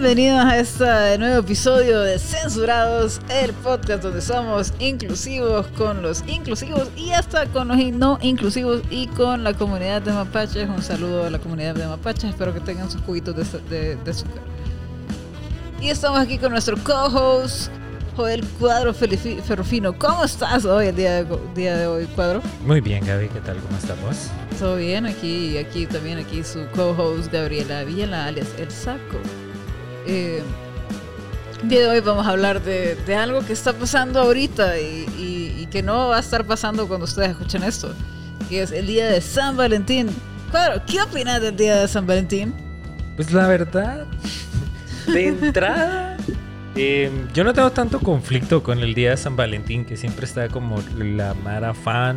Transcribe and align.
Bienvenidos 0.00 0.44
a 0.44 0.56
este 0.58 1.18
nuevo 1.18 1.40
episodio 1.40 2.02
de 2.02 2.20
Censurados, 2.20 3.20
el 3.30 3.52
podcast 3.52 4.04
donde 4.04 4.20
somos 4.20 4.72
inclusivos 4.78 5.66
con 5.76 6.02
los 6.02 6.22
inclusivos 6.28 6.88
y 6.94 7.10
hasta 7.10 7.46
con 7.46 7.66
los 7.66 7.78
no 7.94 8.16
inclusivos 8.22 8.82
y 8.90 9.08
con 9.08 9.42
la 9.42 9.54
comunidad 9.54 10.00
de 10.00 10.12
mapaches. 10.12 10.68
Un 10.68 10.84
saludo 10.84 11.24
a 11.24 11.30
la 11.30 11.40
comunidad 11.40 11.74
de 11.74 11.84
mapaches, 11.84 12.30
espero 12.30 12.54
que 12.54 12.60
tengan 12.60 12.88
sus 12.88 13.00
juguitos 13.02 13.34
de, 13.68 13.96
de 13.96 14.10
azúcar. 14.10 14.40
Y 15.80 15.88
estamos 15.88 16.20
aquí 16.20 16.38
con 16.38 16.52
nuestro 16.52 16.76
co-host, 16.76 17.68
Joel 18.16 18.44
Cuadro 18.60 18.94
Ferrufino. 18.94 19.98
¿Cómo 19.98 20.22
estás 20.22 20.64
hoy, 20.64 20.86
el 20.86 20.94
día 20.94 21.24
de, 21.24 21.38
día 21.56 21.76
de 21.76 21.88
hoy, 21.88 22.06
Cuadro? 22.14 22.40
Muy 22.64 22.80
bien, 22.80 23.04
Gaby, 23.04 23.30
¿qué 23.30 23.40
tal? 23.40 23.56
¿Cómo 23.56 23.76
estamos? 23.76 24.28
Todo 24.60 24.76
bien, 24.76 25.06
aquí, 25.06 25.58
aquí 25.58 25.86
también, 25.86 26.18
aquí 26.18 26.44
su 26.44 26.64
co-host 26.76 27.32
Gabriela 27.32 27.82
Villela, 27.82 28.26
alias 28.26 28.46
El 28.58 28.70
Saco. 28.70 29.18
Eh, 30.08 30.42
el 31.62 31.68
día 31.68 31.80
de 31.82 31.88
hoy 31.88 32.00
vamos 32.00 32.26
a 32.26 32.30
hablar 32.30 32.62
de, 32.62 32.96
de 32.96 33.14
algo 33.14 33.44
que 33.46 33.52
está 33.52 33.72
pasando 33.72 34.20
ahorita 34.20 34.78
y, 34.80 35.06
y, 35.16 35.66
que 35.66 35.82
no 35.82 36.08
va 36.08 36.16
a 36.16 36.20
estar 36.20 36.44
pasando 36.46 36.88
cuando 36.88 37.04
ustedes 37.04 37.30
escuchen 37.30 37.62
esto, 37.62 37.92
que 38.48 38.62
es 38.62 38.72
el 38.72 38.86
día 38.86 39.06
de 39.06 39.20
San 39.20 39.56
Valentín. 39.56 40.08
Cuadro, 40.50 40.82
¿qué 40.86 41.02
opinas 41.02 41.42
del 41.42 41.56
día 41.56 41.76
de 41.76 41.88
San 41.88 42.06
Valentín? 42.06 42.54
Pues 43.16 43.32
la 43.32 43.46
verdad, 43.46 44.06
de 45.06 45.26
entrada 45.28 46.16
Em, 46.80 47.26
yo 47.32 47.42
no 47.42 47.52
tengo 47.54 47.72
tanto 47.72 47.98
conflicto 47.98 48.62
con 48.62 48.78
el 48.78 48.94
día 48.94 49.10
de 49.10 49.16
San 49.16 49.34
Valentín, 49.34 49.84
que 49.84 49.96
siempre 49.96 50.26
está 50.26 50.48
como 50.48 50.80
la 50.96 51.34
mara 51.34 51.74
fan, 51.74 52.16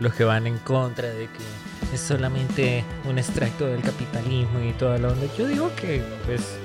los 0.00 0.14
que 0.14 0.24
van 0.24 0.46
en 0.46 0.56
contra 0.56 1.08
de 1.08 1.26
que 1.26 1.94
es 1.94 2.00
solamente 2.00 2.86
un 3.04 3.18
extracto 3.18 3.66
del 3.66 3.82
capitalismo 3.82 4.60
y 4.60 4.72
toda 4.72 4.96
la 4.96 5.08
onda. 5.08 5.26
Yo 5.36 5.46
digo 5.46 5.70
que, 5.76 6.02
pues, 6.24 6.56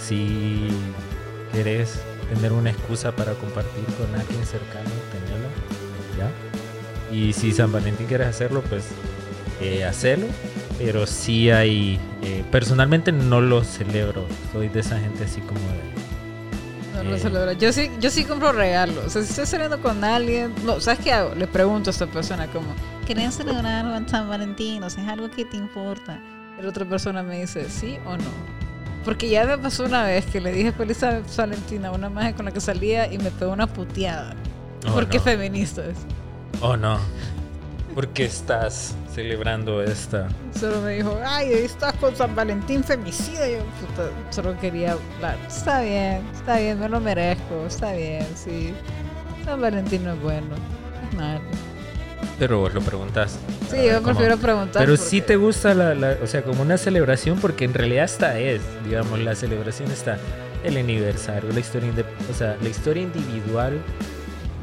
si 0.00 0.68
querés 1.52 2.00
tener 2.32 2.52
una 2.52 2.70
excusa 2.70 3.14
para 3.14 3.34
compartir 3.34 3.84
con 3.96 4.14
alguien 4.18 4.44
cercano, 4.44 4.90
tenerla, 5.12 5.48
¿ya? 6.18 7.14
Y 7.14 7.32
si 7.32 7.52
San 7.52 7.72
Valentín 7.72 8.06
quieres 8.06 8.28
hacerlo, 8.28 8.62
pues, 8.62 8.84
eh, 9.60 9.84
hacerlo. 9.84 10.26
Pero 10.78 11.06
sí 11.06 11.50
hay, 11.50 11.98
eh, 12.22 12.44
personalmente 12.50 13.10
no 13.10 13.40
lo 13.40 13.64
celebro. 13.64 14.26
Soy 14.52 14.68
de 14.68 14.80
esa 14.80 14.98
gente 14.98 15.24
así 15.24 15.40
como 15.40 15.60
de 15.60 15.96
yo 17.58 17.72
sí, 17.72 17.90
yo 18.00 18.10
sí 18.10 18.24
compro 18.24 18.52
regalos. 18.52 18.98
O 19.06 19.10
sea, 19.10 19.22
si 19.22 19.30
estoy 19.30 19.46
saliendo 19.46 19.80
con 19.80 20.02
alguien, 20.02 20.52
no, 20.64 20.80
¿sabes 20.80 21.00
qué 21.00 21.12
hago? 21.12 21.34
Le 21.34 21.46
pregunto 21.46 21.90
a 21.90 21.92
esta 21.92 22.06
persona 22.06 22.46
como, 22.48 22.74
¿querés 23.06 23.34
celebrar 23.34 23.84
algo 23.84 23.96
en 23.96 24.08
San 24.08 24.28
Valentín? 24.28 24.82
O 24.82 24.90
sea, 24.90 25.04
es 25.04 25.08
algo 25.08 25.30
que 25.30 25.44
te 25.44 25.56
importa. 25.56 26.20
La 26.60 26.68
otra 26.68 26.84
persona 26.84 27.22
me 27.22 27.40
dice, 27.40 27.68
¿sí 27.68 27.98
o 28.06 28.16
no? 28.16 28.55
Porque 29.06 29.28
ya 29.28 29.46
me 29.46 29.56
pasó 29.56 29.84
una 29.84 30.02
vez 30.02 30.26
que 30.26 30.40
le 30.40 30.50
dije 30.50 30.72
feliz 30.72 30.96
San 30.96 31.22
Valentín 31.36 31.84
a 31.84 31.92
una 31.92 32.10
magia 32.10 32.34
con 32.34 32.44
la 32.44 32.50
que 32.50 32.60
salía 32.60 33.10
y 33.10 33.18
me 33.18 33.30
pegó 33.30 33.52
una 33.52 33.68
puteada. 33.68 34.34
Oh, 34.84 34.94
porque 34.94 35.20
feminista 35.20 35.86
es. 35.86 35.98
Oh, 36.60 36.76
no. 36.76 36.98
¿Por 37.94 38.08
qué 38.08 38.24
estás 38.24 38.96
celebrando 39.14 39.80
esta? 39.80 40.26
Solo 40.58 40.80
me 40.80 40.96
dijo, 40.96 41.16
ay, 41.24 41.52
estás 41.52 41.94
con 41.94 42.16
San 42.16 42.34
Valentín 42.34 42.82
femicida. 42.82 43.48
Yo 43.48 43.58
solo 44.30 44.58
quería 44.58 44.94
hablar. 44.94 45.38
Está 45.46 45.82
bien, 45.82 46.22
está 46.34 46.58
bien, 46.58 46.80
me 46.80 46.88
lo 46.88 47.00
merezco. 47.00 47.64
Está 47.64 47.92
bien, 47.92 48.26
sí. 48.34 48.74
San 49.44 49.60
Valentín 49.60 50.02
no 50.02 50.14
es 50.14 50.20
bueno. 50.20 50.56
Es 51.08 51.16
malo. 51.16 51.40
Pero 52.38 52.60
vos 52.60 52.74
lo 52.74 52.82
preguntas. 52.82 53.38
Sí, 53.70 53.86
yo 53.86 54.02
prefiero 54.02 54.36
preguntar. 54.36 54.82
Pero 54.82 54.96
sí 54.96 55.20
te 55.20 55.36
gusta 55.36 55.74
la, 55.74 56.16
o 56.22 56.26
sea, 56.26 56.42
como 56.42 56.62
una 56.62 56.76
celebración, 56.76 57.38
porque 57.40 57.64
en 57.64 57.72
realidad 57.72 58.04
esta 58.04 58.38
es, 58.38 58.60
digamos, 58.84 59.18
la 59.20 59.34
celebración 59.34 59.90
está 59.90 60.18
el 60.64 60.76
aniversario, 60.76 61.50
la 61.52 61.60
historia, 61.60 61.92
o 62.30 62.34
sea, 62.34 62.56
la 62.60 62.68
historia 62.68 63.02
individual 63.02 63.80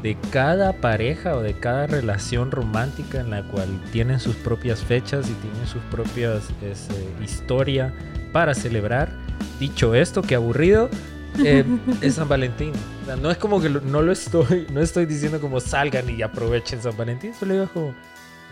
de 0.04 0.16
cada 0.30 0.74
pareja 0.74 1.34
o 1.34 1.40
de 1.40 1.54
cada 1.54 1.86
relación 1.86 2.50
romántica 2.50 3.20
en 3.20 3.30
la 3.30 3.42
cual 3.42 3.68
tienen 3.90 4.20
sus 4.20 4.36
propias 4.36 4.84
fechas 4.84 5.30
y 5.30 5.32
tienen 5.32 5.66
sus 5.66 5.82
propias 5.84 6.42
este, 6.62 7.24
historia 7.24 7.94
para 8.32 8.54
celebrar. 8.54 9.08
Dicho 9.58 9.94
esto, 9.94 10.20
qué 10.20 10.34
aburrido. 10.34 10.90
Eh, 11.44 11.64
es 12.00 12.14
San 12.14 12.28
Valentín. 12.28 12.72
no 13.20 13.30
es 13.30 13.38
como 13.38 13.60
que 13.60 13.68
no 13.68 14.02
lo 14.02 14.12
estoy, 14.12 14.68
no 14.72 14.80
estoy 14.80 15.04
diciendo 15.04 15.40
como 15.40 15.58
salgan 15.58 16.08
y 16.08 16.22
aprovechen 16.22 16.80
San 16.80 16.96
Valentín, 16.96 17.34
solo 17.34 17.54
digo 17.54 17.68
como 17.72 17.94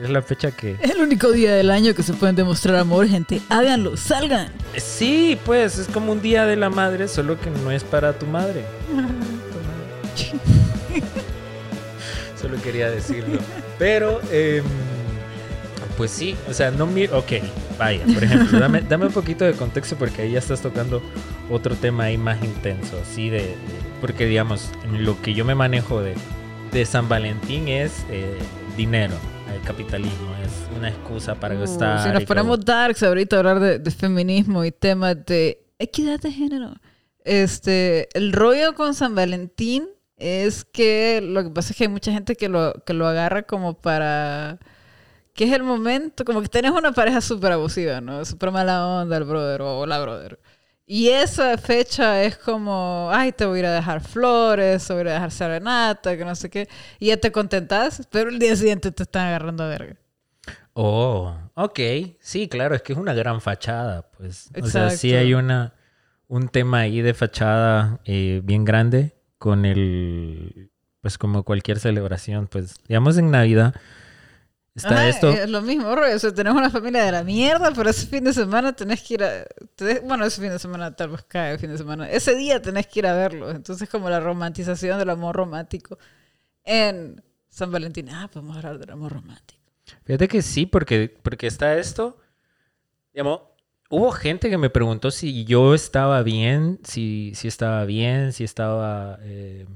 es 0.01 0.11
la 0.11 0.23
fecha 0.23 0.51
que. 0.51 0.77
Es 0.81 0.91
el 0.91 1.01
único 1.01 1.31
día 1.31 1.55
del 1.55 1.71
año 1.71 1.95
que 1.95 2.03
se 2.03 2.13
pueden 2.15 2.35
demostrar 2.35 2.77
amor, 2.77 3.07
gente. 3.07 3.41
Háganlo, 3.49 3.97
salgan. 3.97 4.49
Sí, 4.77 5.39
pues 5.45 5.79
es 5.79 5.87
como 5.87 6.13
un 6.13 6.23
día 6.23 6.47
de 6.47 6.57
la 6.57 6.71
madre, 6.71 7.09
solo 7.09 7.39
que 7.39 7.51
no 7.51 7.71
es 7.71 7.85
para 7.85 8.19
tu 8.19 8.27
madre. 8.27 8.65
Solo 12.41 12.61
quería 12.61 12.91
decirlo. 12.91 13.39
Pero, 13.79 14.21
em, 14.33 14.65
pues 15.97 16.11
sí, 16.11 16.37
o 16.49 16.53
sea, 16.53 16.71
no 16.71 16.87
mi... 16.87 17.05
Ok, 17.05 17.33
vaya, 17.79 18.05
por 18.13 18.25
ejemplo, 18.25 18.59
dame, 18.59 18.81
dame 18.89 19.07
un 19.07 19.13
poquito 19.13 19.45
de 19.45 19.53
contexto 19.53 19.97
porque 19.97 20.23
ahí 20.23 20.33
ya 20.33 20.39
estás 20.39 20.61
tocando 20.61 21.03
otro 21.51 21.77
tema 21.77 22.05
ahí 22.05 22.19
más 22.19 22.43
intenso, 22.43 22.99
así 23.01 23.31
de... 23.31 23.55
porque, 24.01 24.27
digamos, 24.27 24.71
lo 24.91 25.21
que 25.21 25.35
yo 25.35 25.45
me 25.45 25.55
manejo 25.55 26.03
de, 26.03 26.15
de 26.73 26.87
San 26.87 27.09
Valentín 27.09 27.69
es 27.69 28.05
eh, 28.11 28.39
dinero 28.77 29.15
el 29.55 29.61
capitalismo 29.63 30.35
es 30.43 30.77
una 30.77 30.89
excusa 30.89 31.35
para 31.35 31.55
uh, 31.55 31.61
gastar. 31.61 32.03
Si 32.03 32.09
nos 32.11 32.25
ponemos 32.25 32.65
darks 32.65 33.03
ahorita 33.03 33.37
a 33.37 33.39
hablar 33.41 33.61
de, 33.61 33.79
de, 33.79 33.91
feminismo 33.91 34.65
y 34.65 34.73
temas 34.73 35.25
de 35.27 35.63
equidad 35.79 36.21
de 36.21 36.33
género, 36.33 36.75
este, 37.25 38.09
el 38.17 38.33
rollo 38.33 38.75
con 38.75 38.95
San 38.95 39.15
Valentín 39.15 39.89
es 40.17 40.65
que 40.65 41.21
lo 41.23 41.43
que 41.43 41.51
pasa 41.51 41.73
es 41.73 41.77
que 41.77 41.85
hay 41.85 41.89
mucha 41.89 42.13
gente 42.13 42.37
que 42.37 42.49
lo, 42.49 42.73
que 42.85 42.95
lo 42.95 43.07
agarra 43.07 43.43
como 43.43 43.75
para... 43.75 44.59
Que 45.35 45.45
es 45.45 45.53
el 45.53 45.63
momento, 45.63 46.25
como 46.25 46.43
que 46.43 46.49
tenés 46.49 46.73
una 46.73 46.93
pareja 46.93 47.21
súper 47.21 47.53
abusiva, 47.53 48.01
¿no? 48.01 48.25
Súper 48.25 48.51
mala 48.51 48.87
onda 48.87 49.17
el 49.17 49.25
brother 49.25 49.63
o 49.63 49.87
la 49.87 50.01
brother. 50.01 50.39
Y 50.85 51.09
esa 51.09 51.57
fecha 51.57 52.23
es 52.23 52.37
como, 52.37 53.09
ay, 53.13 53.33
te 53.33 53.47
voy 53.47 53.59
a 53.59 53.61
ir 53.61 53.67
a 53.67 53.73
dejar 53.73 54.03
flores, 54.03 54.87
te 54.87 54.93
voy 54.93 55.01
a 55.01 55.03
ir 55.03 55.09
a 55.09 55.13
dejar 55.15 55.31
serenata, 55.31 56.17
que 56.17 56.25
no 56.25 56.35
sé 56.35 56.51
qué. 56.51 56.69
Y 56.99 57.07
ya 57.07 57.17
te 57.17 57.33
contentas, 57.33 58.07
pero 58.11 58.29
el 58.29 58.39
día 58.39 58.55
siguiente 58.57 58.91
te 58.93 59.05
están 59.05 59.29
agarrando 59.29 59.65
a 59.65 59.69
verga. 59.69 59.97
Oh, 60.75 61.35
ok. 61.55 61.81
Sí, 62.21 62.49
claro, 62.49 62.75
es 62.75 62.83
que 62.83 62.93
es 62.93 62.99
una 62.99 63.15
gran 63.15 63.41
fachada, 63.41 64.11
pues. 64.19 64.49
Exacto. 64.49 64.67
O 64.67 64.71
sea, 64.71 64.91
sí 64.91 65.15
hay 65.15 65.35
una, 65.35 65.75
un 66.29 66.49
tema 66.49 66.81
ahí 66.81 67.01
de 67.01 67.15
fachada 67.15 68.01
eh, 68.05 68.41
bien 68.45 68.65
grande 68.65 69.15
con 69.39 69.65
el, 69.65 70.71
pues 71.01 71.17
como 71.19 71.43
cualquier 71.43 71.79
celebración, 71.79 72.49
pues 72.49 72.77
digamos 72.87 73.19
en 73.19 73.31
Navidad. 73.31 73.75
Está 74.75 75.07
esto. 75.07 75.31
Es 75.31 75.51
lo 75.51 75.61
mismo, 75.61 75.89
o 75.89 76.19
sea, 76.19 76.33
tenemos 76.33 76.59
una 76.59 76.71
familia 76.71 77.05
de 77.05 77.13
la 77.13 77.23
mierda, 77.23 77.73
pero 77.75 77.91
ese 77.91 78.07
fin 78.07 78.25
de 78.25 78.33
semana 78.33 78.73
tenés 78.73 79.03
que 79.03 79.15
ir 79.15 79.25
a... 79.25 79.45
bueno, 80.05 80.25
ese 80.25 80.41
fin 80.41 80.51
de 80.51 80.59
semana 80.59 80.97
tal 80.97 81.11
vez 81.11 81.23
cae 81.29 81.53
el 81.53 81.59
fin 81.59 81.71
de 81.71 81.77
semana. 81.77 82.09
Ese 82.09 82.35
día 82.35 82.63
tenés 82.63 82.87
que 82.87 83.01
ir 83.01 83.07
a 83.07 83.15
verlo. 83.15 83.51
Entonces, 83.51 83.89
como 83.89 84.09
la 84.09 84.21
romantización 84.21 84.99
del 84.99 85.11
amor 85.11 85.37
romántico 85.37 85.99
en 86.65 87.23
San 87.49 87.71
Valentín. 87.71 88.09
Ah, 88.09 88.31
podemos 88.33 88.57
hablar 88.57 88.79
del 88.79 88.91
amor 88.91 89.13
romántico. 89.13 89.61
Fíjate 90.05 90.27
que 90.27 90.41
sí, 90.41 90.65
porque, 90.65 91.15
porque 91.23 91.47
está 91.47 91.77
esto. 91.77 92.17
Digamos, 93.13 93.41
hubo 93.91 94.11
gente 94.11 94.49
que 94.49 94.57
me 94.57 94.71
preguntó 94.71 95.11
si 95.11 95.45
yo 95.45 95.75
estaba 95.75 96.23
bien, 96.23 96.81
si, 96.83 97.33
si 97.35 97.47
estaba 97.47 97.85
bien, 97.85 98.33
si 98.33 98.45
estaba 98.45 99.19
eh, 99.21 99.67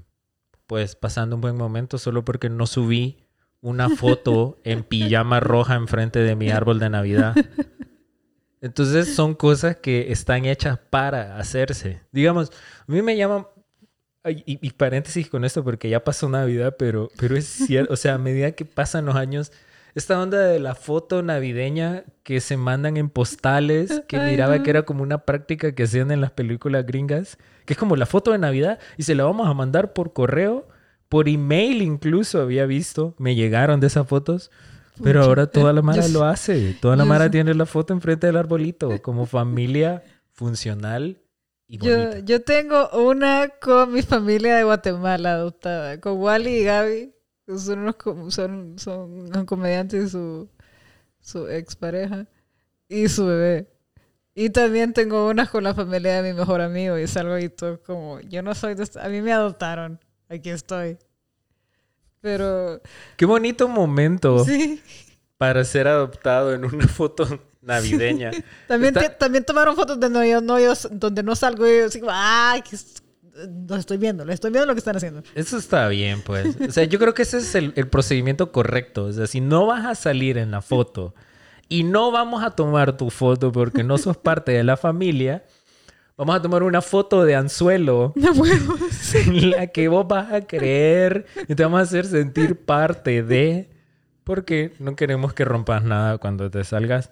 pues 0.67 0.97
pasando 0.97 1.37
un 1.37 1.43
buen 1.43 1.57
momento 1.57 1.99
solo 1.99 2.25
porque 2.25 2.49
no 2.49 2.67
subí 2.67 3.26
una 3.67 3.91
foto 3.91 4.61
en 4.63 4.85
pijama 4.85 5.41
roja 5.41 5.75
enfrente 5.75 6.21
de 6.21 6.37
mi 6.37 6.51
árbol 6.51 6.79
de 6.79 6.89
Navidad. 6.89 7.35
Entonces 8.61 9.13
son 9.17 9.35
cosas 9.35 9.77
que 9.77 10.13
están 10.13 10.45
hechas 10.45 10.79
para 10.79 11.37
hacerse. 11.37 12.01
Digamos, 12.13 12.53
a 12.87 12.93
mí 12.93 13.03
me 13.03 13.17
llaman, 13.17 13.47
y, 14.25 14.59
y 14.65 14.71
paréntesis 14.71 15.29
con 15.29 15.45
esto 15.45 15.65
porque 15.65 15.89
ya 15.89 16.05
pasó 16.05 16.29
Navidad, 16.29 16.77
pero, 16.79 17.11
pero 17.19 17.37
es 17.37 17.47
cierto, 17.47 17.93
o 17.93 17.97
sea, 17.97 18.15
a 18.15 18.19
medida 18.19 18.53
que 18.53 18.65
pasan 18.65 19.05
los 19.05 19.17
años, 19.17 19.51
esta 19.97 20.21
onda 20.23 20.39
de 20.47 20.61
la 20.61 20.77
foto 20.77 21.25
navideña 21.25 22.05
que 22.23 22.41
se 22.41 22.57
mandan 22.57 22.97
en 22.97 23.09
postales, 23.09 24.03
que 24.07 24.21
miraba 24.21 24.63
que 24.63 24.71
era 24.71 24.83
como 24.83 25.03
una 25.03 25.19
práctica 25.25 25.75
que 25.75 25.83
hacían 25.83 26.13
en 26.13 26.21
las 26.21 26.31
películas 26.31 26.87
gringas, 26.87 27.37
que 27.65 27.73
es 27.73 27.79
como 27.79 27.97
la 27.97 28.07
foto 28.07 28.31
de 28.31 28.39
Navidad 28.39 28.79
y 28.97 29.03
se 29.03 29.17
la 29.17 29.25
vamos 29.25 29.49
a 29.49 29.55
mandar 29.55 29.93
por 29.93 30.13
correo, 30.13 30.69
por 31.09 31.29
email 31.29 31.83
incluso 31.83 32.41
había 32.41 32.67
visto, 32.67 33.15
me 33.19 33.35
llegaron 33.35 33.81
de 33.81 33.89
esas 33.89 34.07
fotos. 34.07 34.51
Pero 35.03 35.23
ahora 35.23 35.47
toda 35.47 35.75
la 35.75 35.83
Mara 35.83 36.09
lo 36.09 36.25
hace. 36.25 36.75
Toda 36.81 36.97
la 36.97 37.05
Mara 37.05 37.31
tiene 37.31 37.53
la 37.55 37.67
foto 37.67 37.93
enfrente 37.93 38.27
del 38.27 38.37
arbolito, 38.37 39.03
como 39.03 39.27
familia 39.27 40.03
funcional 40.33 41.21
y 41.69 41.77
bonita. 41.77 42.19
Yo, 42.21 42.25
yo 42.25 42.43
tengo 42.43 42.89
una 42.91 43.51
con 43.61 43.93
mi 43.93 44.01
familia 44.01 44.57
de 44.57 44.65
Guatemala 44.65 45.33
adoptada, 45.33 46.01
con 46.01 46.19
Wally 46.19 46.61
y 46.61 46.65
Gaby. 46.65 47.13
Son 47.47 47.81
unos 47.81 47.97
son, 48.35 48.79
son 48.79 49.47
comediantes 49.47 50.07
y 50.07 50.09
su, 50.09 50.49
su 51.21 51.47
expareja 51.49 52.27
y 52.89 53.09
su 53.09 53.27
bebé. 53.27 53.69
Y 54.35 54.51
también 54.51 54.93
tengo 54.93 55.29
unas 55.29 55.49
con 55.49 55.65
la 55.65 55.75
familia 55.75 56.21
de 56.21 56.33
mi 56.33 56.39
mejor 56.39 56.61
amigo 56.61 56.99
y 56.99 57.07
salgo 57.07 57.39
y 57.39 57.49
todo 57.49 57.83
como, 57.83 58.21
yo 58.21 58.43
no 58.43 58.55
soy 58.55 58.75
de... 58.75 58.87
A 59.01 59.09
mí 59.09 59.23
me 59.23 59.33
adoptaron, 59.33 59.99
aquí 60.29 60.51
estoy. 60.51 60.99
Pero, 62.21 62.81
Qué 63.17 63.25
bonito 63.27 63.69
momento 63.69 64.45
sí. 64.45 64.81
para 65.39 65.65
ser 65.65 65.87
adoptado 65.89 66.53
en 66.55 66.65
una 66.65 66.89
foto 66.89 67.41
navideña. 67.61 68.31
También, 68.69 68.97
Está- 68.97 69.17
también 69.19 69.45
tomaron 69.45 69.77
fotos 69.77 69.99
de 70.01 70.09
novios, 70.11 70.43
novios 70.43 70.89
donde 70.91 71.23
no 71.23 71.35
salgo 71.37 71.67
y 71.67 71.89
yo 71.91 72.01
como, 72.01 72.13
ah, 72.15 72.57
que 72.69 72.77
lo 73.69 73.77
estoy 73.77 73.99
viendo, 73.99 74.25
lo 74.25 74.33
estoy 74.33 74.51
viendo 74.51 74.67
lo 74.67 74.75
que 74.75 74.79
están 74.79 74.97
haciendo. 74.97 75.23
Eso 75.35 75.59
está 75.59 75.89
bien, 75.89 76.23
pues. 76.23 76.57
O 76.67 76.73
sea, 76.73 76.85
yo 76.85 76.99
creo 76.99 77.13
que 77.13 77.23
ese 77.23 77.39
es 77.39 77.55
el, 77.55 77.73
el 77.77 77.87
procedimiento 77.89 78.51
correcto. 78.51 79.05
O 79.05 79.13
sea, 79.13 79.27
si 79.27 79.41
no 79.41 79.67
vas 79.67 79.85
a 79.85 79.95
salir 79.95 80.39
en 80.39 80.51
la 80.53 80.63
foto 80.63 81.15
y 81.69 81.83
no 81.85 82.11
vamos 82.11 82.43
a 82.43 82.53
tomar 82.53 82.97
tu 82.97 83.11
foto 83.11 83.53
porque 83.53 83.85
no 83.85 83.99
sos 83.99 84.17
parte 84.17 84.53
de 84.53 84.65
la 84.65 84.77
familia, 84.77 85.45
vamos 86.17 86.37
a 86.37 86.43
tomar 86.43 86.63
una 86.63 86.81
foto 86.83 87.25
de 87.25 87.35
anzuelo 87.37 88.13
No 88.17 88.33
puedo. 88.35 88.77
en 89.15 89.51
la 89.51 89.67
que 89.69 89.89
vos 89.89 90.07
vas 90.09 90.33
a 90.33 90.41
creer 90.43 91.27
y 91.49 91.55
te 91.55 91.63
vamos 91.63 91.81
a 91.81 91.83
hacer 91.83 92.07
sentir 92.07 92.57
parte 92.65 93.23
de... 93.23 93.71
Porque 94.25 94.73
no 94.81 94.97
queremos 94.97 95.35
que 95.35 95.45
rompas 95.45 95.85
nada 95.85 96.19
cuando 96.19 96.51
te 96.51 96.65
salgas. 96.65 97.11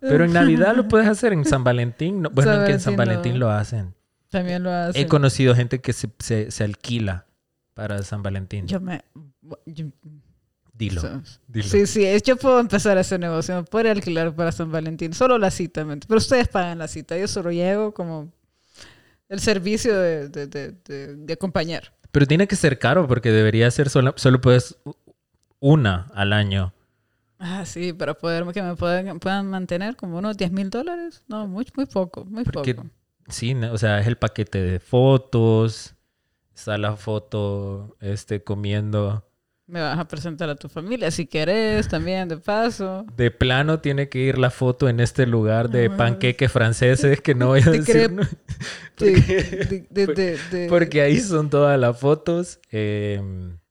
Pero 0.00 0.24
en 0.24 0.32
Navidad 0.34 0.76
lo 0.76 0.86
puedes 0.86 1.08
hacer, 1.08 1.32
en 1.32 1.44
San 1.44 1.64
Valentín. 1.64 2.22
no- 2.22 2.30
bueno, 2.30 2.64
que 2.64 2.72
en 2.72 2.80
San 2.80 2.94
Valentín 2.96 2.96
Valentín 2.96 3.32
no. 3.34 3.38
lo 3.46 3.50
hacen. 3.50 3.94
También 4.30 4.62
lo 4.62 4.70
hacen. 4.70 5.02
He 5.02 5.08
conocido 5.08 5.54
gente 5.56 5.80
que 5.80 5.92
se, 5.92 6.08
se- 6.20 6.50
se 6.52 6.62
alquila 6.64 7.26
para 7.74 8.00
San 8.02 8.22
Valentín. 8.22 8.66
Yo 8.68 8.80
me... 8.80 9.02
yo- 9.66 9.86
Dilo. 10.72 11.00
so- 11.00 11.20
dilo. 11.48 11.66
Sí, 11.68 11.86
sí, 11.86 12.06
yo 12.24 12.36
puedo 12.36 12.58
empezar 12.60 12.96
ese 12.96 13.18
negocio, 13.18 13.56
me 13.56 13.62
puedo 13.64 13.90
alquilar 13.90 14.34
para 14.34 14.52
San 14.52 14.70
Valentín, 14.72 15.12
solo 15.12 15.38
la 15.38 15.50
cita, 15.50 15.84
pero 16.08 16.18
ustedes 16.18 16.48
pagan 16.48 16.78
la 16.78 16.88
cita, 16.88 17.16
yo 17.18 17.28
solo 17.28 17.50
llego 17.52 17.92
como 17.92 18.32
el 19.32 19.40
servicio 19.40 19.98
de, 19.98 20.28
de, 20.28 20.46
de, 20.46 20.72
de- 21.16 21.32
acompañar. 21.32 21.94
Pero 22.10 22.26
tiene 22.26 22.46
que 22.46 22.54
ser 22.54 22.78
caro 22.78 23.08
porque 23.08 23.30
debería 23.32 23.70
ser 23.70 23.88
solo, 23.88 24.12
solo 24.16 24.40
puedes 24.42 24.76
una 25.58 26.08
al 26.14 26.34
año. 26.34 26.74
Ah, 27.38 27.64
sí, 27.64 27.94
para 27.94 28.12
poder 28.14 28.44
que 28.52 28.62
me 28.62 28.76
puedan, 28.76 29.18
puedan 29.18 29.48
mantener 29.48 29.96
como 29.96 30.18
unos 30.18 30.36
10 30.36 30.52
mil 30.52 30.68
dólares. 30.68 31.24
No, 31.28 31.48
muy, 31.48 31.66
muy 31.74 31.86
poco, 31.86 32.26
muy 32.26 32.44
Porque, 32.44 32.74
poco. 32.74 32.90
sí, 33.28 33.54
o 33.54 33.78
sea, 33.78 33.98
es 34.00 34.06
el 34.06 34.16
paquete 34.18 34.60
de 34.62 34.78
fotos. 34.78 35.94
Está 36.54 36.76
la 36.76 36.96
foto 36.96 37.96
este, 38.00 38.44
comiendo. 38.44 39.24
Me 39.72 39.80
vas 39.80 39.98
a 39.98 40.06
presentar 40.06 40.50
a 40.50 40.54
tu 40.54 40.68
familia 40.68 41.10
si 41.10 41.24
querés 41.24 41.88
también, 41.88 42.28
de 42.28 42.36
paso. 42.36 43.06
De 43.16 43.30
plano 43.30 43.80
tiene 43.80 44.10
que 44.10 44.18
ir 44.18 44.36
la 44.36 44.50
foto 44.50 44.86
en 44.86 45.00
este 45.00 45.26
lugar 45.26 45.70
de 45.70 45.88
panqueques 45.88 46.52
franceses 46.52 47.22
que 47.22 47.34
no 47.34 47.46
voy 47.46 47.62
a 47.62 47.64
De 47.70 47.78
decir. 47.78 48.12
¿no? 48.12 48.22
De- 48.98 49.86
Porque- 50.06 50.36
de- 50.50 50.66
Porque 50.68 51.00
ahí 51.00 51.18
son 51.20 51.48
todas 51.48 51.80
las 51.80 51.98
fotos. 51.98 52.60
Eh, 52.70 53.18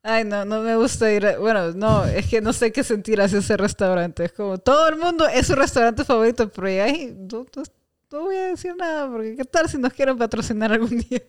Ay, 0.02 0.24
no, 0.24 0.44
no 0.44 0.62
me 0.64 0.76
gusta 0.76 1.12
ir. 1.14 1.24
a- 1.24 1.38
Bueno, 1.38 1.72
no, 1.74 2.04
es 2.06 2.26
que 2.26 2.42
no 2.42 2.52
sé 2.52 2.72
qué 2.72 2.84
sentir 2.84 3.22
hacia 3.22 3.38
ese 3.38 3.56
restaurante. 3.56 4.26
Es 4.26 4.32
como 4.32 4.58
todo 4.58 4.90
el 4.90 4.96
mundo 4.98 5.28
es 5.28 5.46
su 5.46 5.54
restaurante 5.54 6.04
favorito, 6.04 6.50
pero 6.50 6.66
ahí 6.84 7.16
no, 7.16 7.46
no- 7.56 7.64
no 8.12 8.22
voy 8.24 8.38
a 8.38 8.48
decir 8.48 8.76
nada, 8.76 9.08
porque 9.08 9.36
¿qué 9.36 9.46
tal 9.46 9.70
si 9.70 9.78
nos 9.78 9.94
quieren 9.94 10.18
patrocinar 10.18 10.72
algún 10.74 10.98
día? 10.98 11.22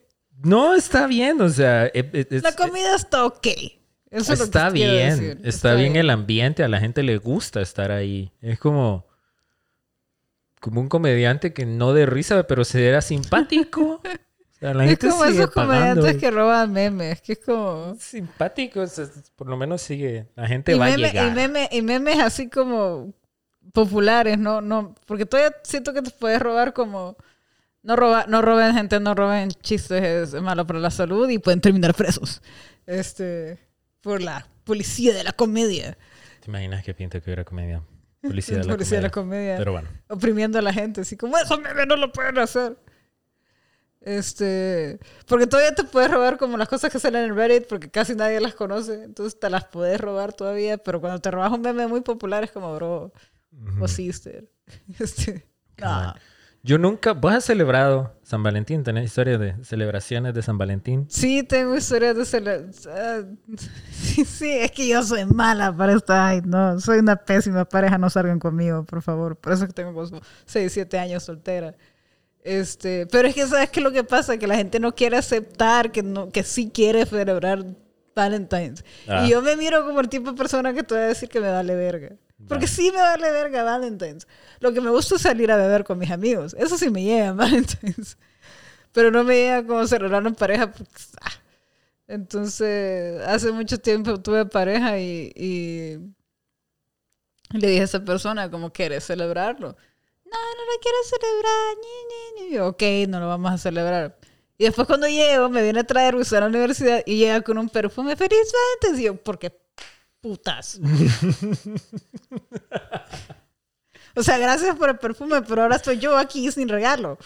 no, 0.43 0.73
está 0.73 1.05
bien, 1.05 1.39
o 1.41 1.47
sea, 1.49 1.85
e- 1.85 1.91
e- 2.11 2.27
es- 2.31 2.41
La 2.41 2.53
comida 2.55 2.95
está 2.95 3.23
ok. 3.25 3.47
Eso 4.13 4.33
es 4.33 4.39
lo 4.39 4.45
que 4.45 4.49
está 4.49 4.69
bien, 4.69 5.19
decir. 5.19 5.41
está, 5.43 5.73
bien, 5.75 5.95
el 5.95 6.09
ambiente, 6.09 6.63
a 6.63 6.67
la 6.67 6.79
gente 6.79 7.03
le 7.03 7.17
gusta 7.17 7.61
estar 7.61 7.91
ahí. 7.91 8.31
Es 8.41 8.59
como 8.59 9.05
como 10.59 10.79
un 10.79 10.87
comediante 10.87 11.51
que 11.53 11.65
no 11.65 11.93
de 11.93 12.05
risa, 12.05 12.43
pero 12.47 12.63
se 12.63 12.87
era 12.87 13.01
simpático. 13.01 14.01
O 14.55 14.65
sea, 14.65 14.73
la 14.75 14.85
Es 14.85 14.91
gente 14.91 15.09
como 15.09 15.25
esos 15.25 15.49
pagando. 15.53 15.73
comediantes 16.01 16.21
que 16.21 16.31
roban 16.31 16.71
memes, 16.71 17.21
que 17.21 17.33
es 17.33 17.39
como... 17.39 17.97
Simpático, 17.99 18.79
o 18.79 18.87
sea, 18.87 19.07
por 19.35 19.49
lo 19.49 19.57
menos 19.57 19.81
sigue, 19.81 20.27
la 20.37 20.47
gente 20.47 20.73
Y, 20.73 20.79
va 20.79 20.85
a 20.85 20.89
meme- 20.91 20.97
llegar. 21.11 21.27
y, 21.27 21.31
meme- 21.35 21.67
y 21.69 21.81
memes 21.81 22.19
así 22.19 22.49
como 22.49 23.13
populares, 23.73 24.37
¿no? 24.39 24.61
no 24.61 24.95
Porque 25.05 25.25
todavía 25.25 25.53
siento 25.63 25.93
que 25.93 26.01
te 26.01 26.11
puedes 26.11 26.41
robar 26.41 26.71
como... 26.71 27.17
No, 27.81 27.97
roba, 27.97 28.23
no 28.29 28.41
roben 28.41 28.73
gente, 28.73 29.01
no 29.01 29.13
roben 29.13 29.49
chistes, 29.51 30.33
es 30.33 30.41
malo 30.41 30.65
para 30.65 30.79
la 30.79 30.91
salud 30.91 31.27
y 31.27 31.39
pueden 31.39 31.59
terminar 31.59 31.93
presos. 31.93 32.41
Este, 32.85 33.59
por 34.03 34.21
la 34.21 34.45
policía 34.65 35.13
de 35.15 35.23
la 35.23 35.31
comedia. 35.31 35.97
¿Te 36.41 36.51
imaginas 36.51 36.83
qué 36.83 36.93
pinta 36.93 37.19
que 37.19 37.29
hubiera 37.31 37.43
comedia? 37.43 37.81
Policía 38.21 38.57
de 38.59 38.65
la 38.65 38.73
policía 38.73 38.97
de 38.97 39.03
la 39.03 39.09
comedia. 39.09 39.55
comedia. 39.55 39.57
Pero 39.57 39.71
bueno. 39.71 39.89
oprimiendo 40.09 40.59
a 40.59 40.61
la 40.61 40.71
gente, 40.73 41.01
así 41.01 41.17
como 41.17 41.37
esos 41.37 41.59
memes 41.59 41.87
no 41.87 41.95
lo 41.95 42.11
pueden 42.11 42.37
hacer. 42.37 42.77
Este, 44.01 44.99
porque 45.27 45.47
todavía 45.47 45.73
te 45.73 45.85
puedes 45.85 46.11
robar 46.11 46.37
como 46.37 46.57
las 46.57 46.67
cosas 46.67 46.91
que 46.91 46.99
salen 46.99 47.23
en 47.23 47.35
Reddit 47.37 47.67
porque 47.67 47.89
casi 47.89 48.15
nadie 48.15 48.41
las 48.41 48.53
conoce, 48.53 49.01
entonces 49.03 49.39
te 49.39 49.49
las 49.49 49.63
puedes 49.65 49.99
robar 50.01 50.33
todavía, 50.33 50.77
pero 50.77 50.99
cuando 50.99 51.21
te 51.21 51.31
robas 51.31 51.53
un 51.53 51.61
meme 51.61 51.87
muy 51.87 52.01
popular 52.01 52.43
es 52.43 52.51
como, 52.51 52.75
bro, 52.75 53.13
Ujú. 53.53 53.83
o 53.83 53.87
sister. 53.87 54.49
Este, 54.99 55.47
Cabal. 55.75 56.19
Yo 56.65 56.77
nunca, 56.77 57.11
vos 57.11 57.33
has 57.33 57.43
celebrado 57.43 58.13
San 58.23 58.41
Valentín, 58.41 58.83
tenés 58.85 59.03
historias 59.05 59.37
de 59.37 59.65
celebraciones 59.65 60.33
de 60.33 60.41
San 60.41 60.57
Valentín. 60.57 61.05
Sí, 61.09 61.43
tengo 61.43 61.75
historias 61.75 62.15
de 62.15 62.23
cele- 62.23 62.69
ah, 62.89 63.23
sí, 63.91 64.23
sí, 64.25 64.49
es 64.49 64.71
que 64.71 64.87
yo 64.87 65.03
soy 65.03 65.25
mala 65.25 65.75
para 65.75 65.93
esta. 65.93 66.25
Ay, 66.27 66.41
no, 66.45 66.79
soy 66.79 66.99
una 66.99 67.17
pésima 67.17 67.65
pareja. 67.65 67.97
No 67.97 68.09
salgan 68.09 68.39
conmigo, 68.39 68.85
por 68.85 69.01
favor. 69.01 69.35
Por 69.35 69.51
eso 69.51 69.67
que 69.67 69.73
tengo 69.73 69.93
como 69.93 70.21
6, 70.45 70.71
7 70.71 70.97
años 70.99 71.23
soltera. 71.23 71.75
Este, 72.45 73.07
pero 73.07 73.27
es 73.27 73.35
que 73.35 73.45
sabes 73.45 73.69
que 73.69 73.81
lo 73.81 73.91
que 73.91 74.05
pasa 74.05 74.37
que 74.37 74.47
la 74.47 74.55
gente 74.55 74.79
no 74.79 74.95
quiere 74.95 75.17
aceptar 75.17 75.91
que 75.91 76.01
no 76.03 76.29
que 76.29 76.43
sí 76.43 76.71
quiere 76.73 77.05
celebrar 77.05 77.65
Valentine's. 78.15 78.83
Ah. 79.07 79.25
Y 79.25 79.29
yo 79.31 79.41
me 79.41 79.55
miro 79.55 79.85
como 79.85 79.99
el 79.99 80.09
tipo 80.09 80.31
de 80.31 80.37
persona 80.37 80.73
que 80.73 80.83
te 80.83 80.93
voy 80.93 81.03
a 81.03 81.07
decir 81.07 81.29
que 81.29 81.39
me 81.39 81.49
vale 81.51 81.75
verga. 81.75 82.15
Porque 82.47 82.67
sí 82.67 82.91
me 82.91 82.97
vale 82.97 83.31
verga 83.31 83.63
Valentine's. 83.63 84.27
Lo 84.59 84.73
que 84.73 84.81
me 84.81 84.89
gusta 84.89 85.15
es 85.15 85.21
salir 85.21 85.51
a 85.51 85.57
beber 85.57 85.83
con 85.83 85.97
mis 85.97 86.11
amigos. 86.11 86.55
Eso 86.59 86.77
sí 86.77 86.89
me 86.89 87.03
llega 87.03 87.31
Valentine's. 87.33 88.17
Pero 88.91 89.11
no 89.11 89.23
me 89.23 89.35
llega 89.35 89.65
como 89.65 89.87
celebrar 89.87 90.25
en 90.25 90.35
pareja. 90.35 90.71
porque, 90.71 90.91
ah. 91.21 91.31
Entonces, 92.07 93.21
hace 93.25 93.51
mucho 93.51 93.77
tiempo 93.79 94.19
tuve 94.21 94.45
pareja 94.45 94.99
y, 94.99 95.31
y 95.35 95.97
le 97.57 97.67
dije 97.67 97.81
a 97.81 97.85
esa 97.85 98.03
persona 98.03 98.51
como, 98.51 98.71
¿quieres 98.71 99.05
celebrarlo? 99.05 99.75
No, 100.25 100.39
no 100.39 100.65
lo 100.65 100.79
quiero 100.81 100.97
celebrar. 101.05 101.75
Ni, 101.77 102.43
ni, 102.43 102.49
ni. 102.51 102.59
Ok, 102.59 103.09
no 103.09 103.19
lo 103.19 103.27
vamos 103.27 103.51
a 103.51 103.57
celebrar. 103.57 104.17
Y 104.57 104.65
después 104.65 104.87
cuando 104.87 105.07
llego, 105.07 105.49
me 105.49 105.63
viene 105.63 105.79
a 105.79 105.83
traer 105.83 106.13
Luis 106.13 106.31
a 106.33 106.39
la 106.39 106.47
universidad 106.47 107.01
y 107.05 107.17
llega 107.17 107.41
con 107.41 107.57
un 107.57 107.69
perfume 107.69 108.15
feliz 108.15 108.51
Valentine's. 108.81 108.99
Y 109.01 109.05
yo, 109.05 109.15
¿por 109.15 109.39
qué 109.39 109.57
putas? 110.21 110.79
o 114.15 114.23
sea, 114.23 114.37
gracias 114.37 114.75
por 114.75 114.89
el 114.89 114.97
perfume, 114.97 115.41
pero 115.41 115.63
ahora 115.63 115.75
estoy 115.77 115.97
yo 115.99 116.17
aquí 116.17 116.49
sin 116.51 116.69
regalo. 116.69 117.17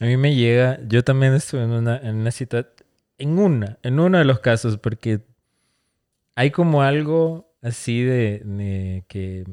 A 0.00 0.04
mí 0.04 0.16
me 0.16 0.34
llega, 0.34 0.78
yo 0.86 1.02
también 1.02 1.34
estuve 1.34 1.62
en 1.64 1.70
una, 1.70 1.96
en 1.96 2.16
una 2.16 2.30
cita, 2.30 2.68
en 3.16 3.38
una, 3.38 3.78
en 3.82 3.98
uno 3.98 4.18
de 4.18 4.24
los 4.24 4.40
casos, 4.40 4.76
porque 4.78 5.20
hay 6.36 6.50
como 6.50 6.82
algo 6.82 7.50
así 7.62 8.02
de, 8.02 8.42
de 8.44 9.04
que 9.08 9.44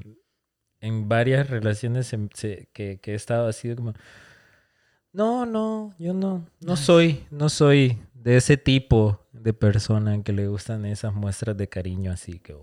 en 0.82 1.10
varias 1.10 1.50
relaciones 1.50 2.08
se- 2.08 2.30
se- 2.36 2.70
que, 2.74 3.00
que 3.00 3.14
he 3.14 3.16
estado 3.16 3.48
así 3.48 3.70
de 3.70 3.76
como, 3.76 3.94
no, 5.16 5.46
no, 5.46 5.94
yo 5.98 6.14
no, 6.14 6.46
no 6.60 6.76
soy, 6.76 7.26
no 7.32 7.50
soy 7.50 7.98
de 8.14 8.38
ese 8.38 8.58
tipo 8.58 9.22
de 9.32 9.54
persona 9.54 10.22
que 10.24 10.34
le 10.34 10.48
gustan 10.48 10.86
esas 10.86 11.14
muestras 11.14 11.56
de 11.56 11.70
cariño 11.70 12.12
así 12.12 12.40
que 12.40 12.56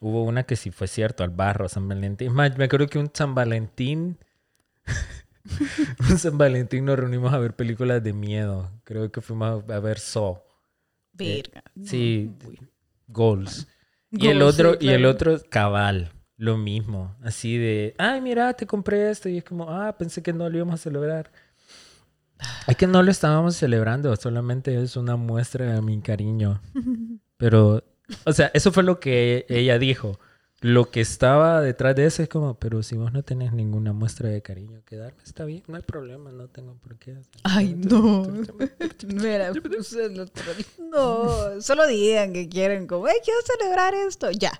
hubo 0.00 0.24
una 0.24 0.44
que 0.44 0.56
sí 0.56 0.70
fue 0.70 0.86
cierto, 0.86 1.24
al 1.24 1.30
barro, 1.30 1.68
San 1.68 1.88
Valentín. 1.88 2.28
Es 2.28 2.34
más, 2.34 2.56
me 2.56 2.64
acuerdo 2.64 2.86
que 2.86 2.98
un 2.98 3.10
San 3.12 3.34
Valentín 3.34 4.18
un 6.10 6.18
San 6.18 6.38
Valentín 6.38 6.84
nos 6.84 6.98
reunimos 6.98 7.32
a 7.32 7.38
ver 7.38 7.54
películas 7.54 8.02
de 8.02 8.12
miedo. 8.12 8.70
Creo 8.84 9.10
que 9.10 9.20
fuimos 9.20 9.68
a, 9.68 9.80
ver 9.80 9.98
Saw, 9.98 10.42
Verga. 11.12 11.62
sí. 11.84 12.30
No, 12.42 12.48
uy. 12.48 12.58
Goals. 13.08 13.66
Y 14.12 14.28
el 14.28 14.42
otro, 14.42 14.74
sí, 14.78 14.86
y 14.86 14.88
el 14.90 15.04
otro 15.04 15.40
cabal, 15.48 16.12
lo 16.36 16.56
mismo. 16.56 17.16
Así 17.22 17.56
de, 17.58 17.94
ay, 17.98 18.20
mira, 18.20 18.52
te 18.54 18.66
compré 18.66 19.10
esto. 19.10 19.28
Y 19.28 19.38
es 19.38 19.44
como, 19.44 19.68
ah, 19.68 19.96
pensé 19.96 20.22
que 20.22 20.32
no 20.32 20.48
lo 20.48 20.56
íbamos 20.56 20.74
a 20.74 20.78
celebrar. 20.78 21.30
Es 22.66 22.76
que 22.76 22.86
no 22.86 23.02
lo 23.02 23.10
estábamos 23.10 23.56
celebrando, 23.56 24.14
solamente 24.16 24.80
es 24.82 24.96
una 24.96 25.16
muestra 25.16 25.74
de 25.74 25.82
mi 25.82 26.00
cariño. 26.00 26.60
Pero, 27.36 27.82
o 28.24 28.32
sea, 28.32 28.50
eso 28.54 28.70
fue 28.72 28.82
lo 28.82 29.00
que 29.00 29.46
ella 29.48 29.78
dijo. 29.78 30.18
Lo 30.62 30.90
que 30.90 31.00
estaba 31.00 31.62
detrás 31.62 31.96
de 31.96 32.04
eso 32.04 32.22
es 32.22 32.28
como, 32.28 32.58
pero 32.58 32.82
si 32.82 32.94
vos 32.94 33.14
no 33.14 33.22
tenés 33.22 33.54
ninguna 33.54 33.94
muestra 33.94 34.28
de 34.28 34.42
cariño 34.42 34.82
que 34.84 34.96
darme, 34.96 35.22
está 35.24 35.46
bien, 35.46 35.62
no 35.68 35.76
hay 35.76 35.82
problema, 35.82 36.30
no 36.32 36.48
tengo 36.48 36.74
por 36.74 36.98
qué. 36.98 37.12
hacer- 37.12 37.40
Ay, 37.44 37.74
no. 37.76 38.26
Mira, 39.06 39.52
No, 40.92 41.60
solo 41.62 41.86
digan 41.86 42.34
que 42.34 42.48
quieren, 42.50 42.86
como, 42.86 43.08
hey, 43.08 43.14
quiero 43.24 43.40
celebrar 43.58 43.94
esto. 43.94 44.30
Ya. 44.32 44.52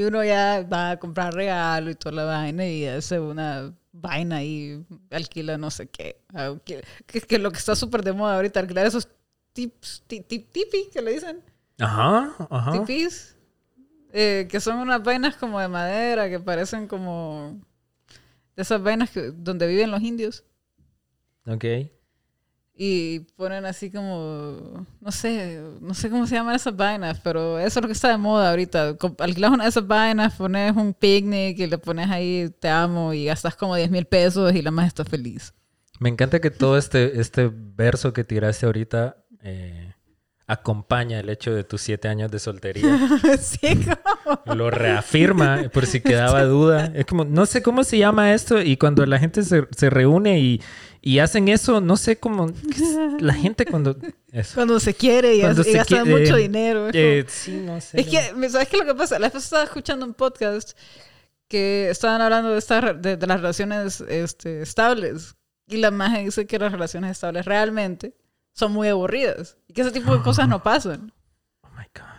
Y 0.00 0.02
uno 0.04 0.24
ya 0.24 0.62
va 0.62 0.92
a 0.92 0.98
comprar 0.98 1.34
regalo 1.34 1.90
y 1.90 1.94
toda 1.94 2.14
la 2.14 2.24
vaina 2.24 2.66
y 2.66 2.86
hace 2.86 3.20
una 3.20 3.70
vaina 3.92 4.42
y 4.42 4.82
alquila 5.10 5.58
no 5.58 5.70
sé 5.70 5.90
qué. 5.90 6.22
Que, 6.64 7.20
que, 7.20 7.38
lo 7.38 7.52
que 7.52 7.58
está 7.58 7.76
súper 7.76 8.02
de 8.02 8.14
moda 8.14 8.36
ahorita, 8.36 8.60
alquilar 8.60 8.86
esos 8.86 9.10
tips, 9.52 10.04
tip, 10.06 10.26
tipi 10.26 10.88
que 10.90 11.02
le 11.02 11.12
dicen. 11.12 11.44
Ajá, 11.78 12.34
ajá. 12.48 12.72
Tipis. 12.72 13.36
Eh, 14.14 14.48
que 14.50 14.58
son 14.58 14.78
unas 14.78 15.02
vainas 15.02 15.36
como 15.36 15.60
de 15.60 15.68
madera 15.68 16.30
que 16.30 16.40
parecen 16.40 16.88
como 16.88 17.60
de 18.56 18.62
esas 18.62 18.82
vainas 18.82 19.10
que, 19.10 19.32
donde 19.32 19.66
viven 19.66 19.90
los 19.90 20.00
indios. 20.00 20.44
Ok. 21.46 21.64
Y 22.82 23.20
ponen 23.36 23.66
así 23.66 23.90
como, 23.90 24.86
no 25.02 25.12
sé, 25.12 25.62
no 25.82 25.92
sé 25.92 26.08
cómo 26.08 26.26
se 26.26 26.36
llaman 26.36 26.54
esas 26.54 26.74
vainas, 26.74 27.20
pero 27.20 27.58
eso 27.58 27.78
es 27.78 27.82
lo 27.82 27.86
que 27.86 27.92
está 27.92 28.08
de 28.08 28.16
moda 28.16 28.48
ahorita. 28.48 28.96
Alquilas 29.18 29.50
una 29.50 29.64
de 29.64 29.68
esas 29.68 29.86
vainas, 29.86 30.34
pones 30.36 30.74
un 30.74 30.94
picnic 30.94 31.58
y 31.58 31.66
le 31.66 31.76
pones 31.76 32.08
ahí 32.08 32.48
te 32.58 32.70
amo 32.70 33.12
y 33.12 33.26
gastas 33.26 33.54
como 33.54 33.76
10 33.76 33.90
mil 33.90 34.06
pesos 34.06 34.54
y 34.54 34.62
la 34.62 34.70
más 34.70 34.86
está 34.86 35.04
feliz. 35.04 35.52
Me 35.98 36.08
encanta 36.08 36.40
que 36.40 36.50
todo 36.50 36.78
este, 36.78 37.20
este 37.20 37.50
verso 37.52 38.14
que 38.14 38.24
tiraste 38.24 38.64
ahorita 38.64 39.26
eh, 39.42 39.92
acompaña 40.46 41.20
el 41.20 41.28
hecho 41.28 41.54
de 41.54 41.64
tus 41.64 41.82
siete 41.82 42.08
años 42.08 42.30
de 42.30 42.38
soltería. 42.38 42.98
sí, 43.38 43.78
como... 44.24 44.54
Lo 44.54 44.70
reafirma, 44.70 45.64
por 45.70 45.84
si 45.84 46.00
quedaba 46.00 46.44
duda. 46.44 46.90
Es 46.94 47.04
como, 47.04 47.26
no 47.26 47.44
sé 47.44 47.62
cómo 47.62 47.84
se 47.84 47.98
llama 47.98 48.32
esto, 48.32 48.62
y 48.62 48.78
cuando 48.78 49.04
la 49.04 49.18
gente 49.18 49.42
se, 49.42 49.68
se 49.76 49.90
reúne 49.90 50.40
y, 50.40 50.62
y, 51.02 51.18
hacen 51.18 51.48
eso, 51.48 51.80
no 51.80 51.96
sé 51.96 52.18
cómo. 52.18 52.52
La 53.20 53.34
gente 53.34 53.66
cuando. 53.66 53.96
Cuando 54.54 54.78
se 54.78 54.94
quiere 54.94 55.34
y, 55.34 55.40
gasta 55.40 56.04
mucho 56.04 56.36
dinero. 56.36 56.88
Eh, 56.92 57.24
sí, 57.28 57.62
no 57.64 57.80
sé. 57.80 58.00
Es 58.00 58.06
que, 58.06 58.48
¿sabes 58.48 58.68
qué 58.68 58.76
es 58.76 58.84
lo 58.84 58.86
que 58.86 58.94
pasa? 58.94 59.18
La 59.18 59.28
vez 59.28 59.42
estaba 59.42 59.64
escuchando 59.64 60.06
un 60.06 60.14
podcast 60.14 60.78
que 61.48 61.90
estaban 61.90 62.20
hablando 62.20 62.50
de, 62.50 62.58
esta, 62.58 62.92
de, 62.92 63.16
de 63.16 63.26
las 63.26 63.40
relaciones 63.40 64.00
este, 64.02 64.62
estables. 64.62 65.34
Y 65.66 65.78
la 65.78 65.90
magia 65.90 66.20
dice 66.20 66.46
que 66.46 66.58
las 66.58 66.70
relaciones 66.70 67.10
estables 67.12 67.44
realmente 67.44 68.14
son 68.52 68.72
muy 68.72 68.88
aburridas 68.88 69.56
y 69.66 69.72
que 69.72 69.82
ese 69.82 69.90
tipo 69.90 70.16
de 70.16 70.22
cosas 70.22 70.48
no 70.48 70.62
pasan. 70.62 71.12
Oh 71.62 71.68
my 71.76 71.86
God. 71.94 72.09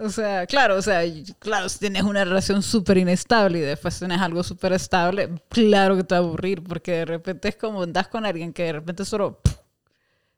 O 0.00 0.08
sea, 0.08 0.46
claro, 0.46 0.76
o 0.76 0.82
sea, 0.82 1.02
claro, 1.38 1.68
si 1.68 1.78
tienes 1.78 2.02
una 2.02 2.24
relación 2.24 2.62
súper 2.62 2.98
inestable 2.98 3.58
y 3.58 3.62
después 3.62 3.98
tienes 3.98 4.20
algo 4.20 4.42
súper 4.42 4.72
estable, 4.72 5.42
claro 5.48 5.96
que 5.96 6.04
te 6.04 6.14
va 6.14 6.20
a 6.20 6.24
aburrir 6.24 6.62
porque 6.62 6.92
de 6.92 7.04
repente 7.04 7.48
es 7.48 7.56
como 7.56 7.82
andas 7.82 8.08
con 8.08 8.24
alguien 8.24 8.52
que 8.52 8.64
de 8.64 8.72
repente 8.72 9.04
solo 9.04 9.40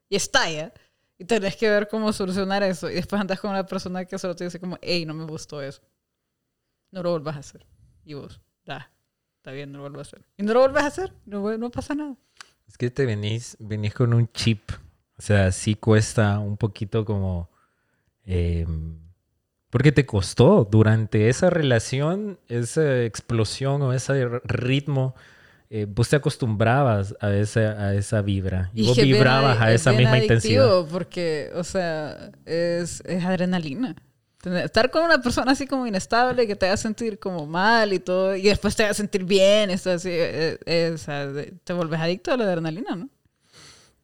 y 0.09 0.15
estalla 0.15 0.73
y 1.17 1.25
tenés 1.25 1.55
que 1.55 1.69
ver 1.69 1.87
cómo 1.87 2.11
solucionar 2.11 2.61
eso 2.63 2.89
y 2.89 2.95
después 2.95 3.21
andas 3.21 3.39
con 3.39 3.51
una 3.51 3.65
persona 3.65 4.05
que 4.05 4.19
solo 4.19 4.35
te 4.35 4.43
dice 4.43 4.59
como, 4.59 4.77
hey, 4.81 5.05
no 5.05 5.13
me 5.13 5.25
gustó 5.25 5.61
eso. 5.61 5.81
No 6.91 7.01
lo 7.01 7.11
vuelvas 7.11 7.37
a 7.37 7.39
hacer. 7.39 7.65
Y 8.03 8.13
vos, 8.13 8.41
da, 8.65 8.91
está 9.37 9.51
bien, 9.51 9.71
no 9.71 9.79
lo 9.79 9.83
vuelvas 9.83 10.07
a 10.07 10.17
hacer. 10.17 10.25
Y 10.37 10.43
no 10.43 10.53
lo 10.53 10.59
vuelvas 10.59 10.83
a 10.83 10.87
hacer, 10.87 11.13
no, 11.25 11.57
no 11.57 11.71
pasa 11.71 11.95
nada. 11.95 12.15
Es 12.67 12.77
que 12.77 12.91
te 12.91 13.05
venís, 13.05 13.55
venís 13.59 13.93
con 13.93 14.13
un 14.13 14.29
chip 14.31 14.71
o 15.17 15.21
sea, 15.21 15.51
sí 15.51 15.75
cuesta 15.75 16.39
un 16.39 16.57
poquito 16.57 17.05
como... 17.05 17.49
Em, 18.25 18.99
porque 19.73 19.91
te 19.91 20.05
costó 20.05 20.67
durante 20.69 21.29
esa 21.29 21.49
relación, 21.49 22.37
esa 22.47 23.01
explosión 23.01 23.81
o 23.81 23.91
ese 23.91 24.29
ritmo, 24.43 25.15
eh, 25.71 25.87
vos 25.89 26.09
te 26.09 26.15
acostumbrabas 26.15 27.15
a 27.19 27.33
esa, 27.33 27.71
a 27.83 27.95
esa 27.95 28.21
vibra 28.21 28.69
y, 28.75 28.85
vos 28.85 28.95
vibrabas 28.95 29.59
a 29.59 29.73
esa 29.73 29.91
misma 29.91 30.19
intensidad. 30.19 30.85
Porque, 30.91 31.49
o 31.55 31.63
sea, 31.63 32.29
es, 32.45 33.01
es 33.03 33.25
adrenalina. 33.25 33.95
Estar 34.43 34.91
con 34.91 35.05
una 35.05 35.19
persona 35.23 35.53
así 35.53 35.65
como 35.65 35.87
inestable 35.87 36.45
que 36.45 36.55
te 36.55 36.67
haga 36.67 36.77
sentir 36.77 37.17
como 37.17 37.47
mal 37.47 37.93
y 37.93 37.99
todo, 37.99 38.35
y 38.35 38.43
después 38.43 38.75
te 38.75 38.83
haga 38.83 38.93
sentir 38.93 39.23
bien, 39.23 39.71
es 39.71 39.87
así, 39.87 40.09
eh, 40.11 40.59
eh, 40.67 41.53
te 41.63 41.73
vuelves 41.73 41.99
adicto 41.99 42.31
a 42.31 42.37
la 42.37 42.43
adrenalina, 42.43 42.95
¿no? 42.95 43.09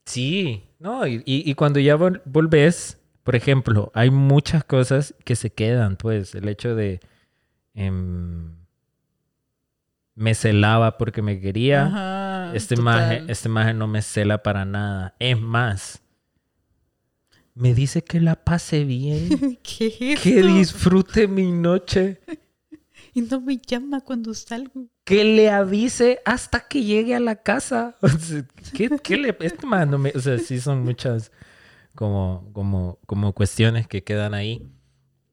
Sí, 0.03 0.63
no, 0.79 1.05
y, 1.05 1.53
cuando 1.53 1.79
ya 1.79 1.95
volvés, 1.95 2.97
por 3.23 3.35
ejemplo, 3.35 3.91
hay 3.93 4.09
muchas 4.09 4.63
cosas 4.63 5.13
que 5.23 5.35
se 5.35 5.51
quedan, 5.51 5.97
pues, 5.97 6.35
el 6.35 6.47
hecho 6.47 6.75
de 6.75 6.99
em, 7.73 8.55
me 10.15 10.35
celaba 10.35 10.97
porque 10.97 11.21
me 11.21 11.39
quería, 11.39 12.51
este 12.53 12.75
imagen, 12.75 13.29
este 13.29 13.49
no 13.49 13.87
me 13.87 14.01
cela 14.01 14.43
para 14.43 14.65
nada. 14.65 15.15
Es 15.19 15.39
más, 15.39 16.01
me 17.53 17.73
dice 17.73 18.03
que 18.03 18.19
la 18.19 18.35
pase 18.35 18.83
bien, 18.85 19.59
que 19.63 20.43
disfrute 20.43 21.27
mi 21.27 21.51
noche. 21.51 22.21
Y 23.11 23.21
no 23.21 23.41
me 23.41 23.57
llama 23.57 24.01
cuando 24.01 24.33
salgo 24.35 24.87
que 25.03 25.23
le 25.23 25.49
avise 25.49 26.19
hasta 26.25 26.59
que 26.59 26.83
llegue 26.83 27.15
a 27.15 27.19
la 27.19 27.37
casa. 27.37 27.97
¿qué, 28.73 29.17
le, 29.17 29.35
este 29.39 29.65
o 30.15 30.19
sea, 30.19 30.37
sí 30.37 30.59
son 30.59 30.83
muchas 30.83 31.31
como, 31.99 32.49
como, 32.53 32.97
como 33.05 33.33
cuestiones 33.33 33.85
que 33.85 34.01
quedan 34.01 34.33
ahí. 34.33 34.65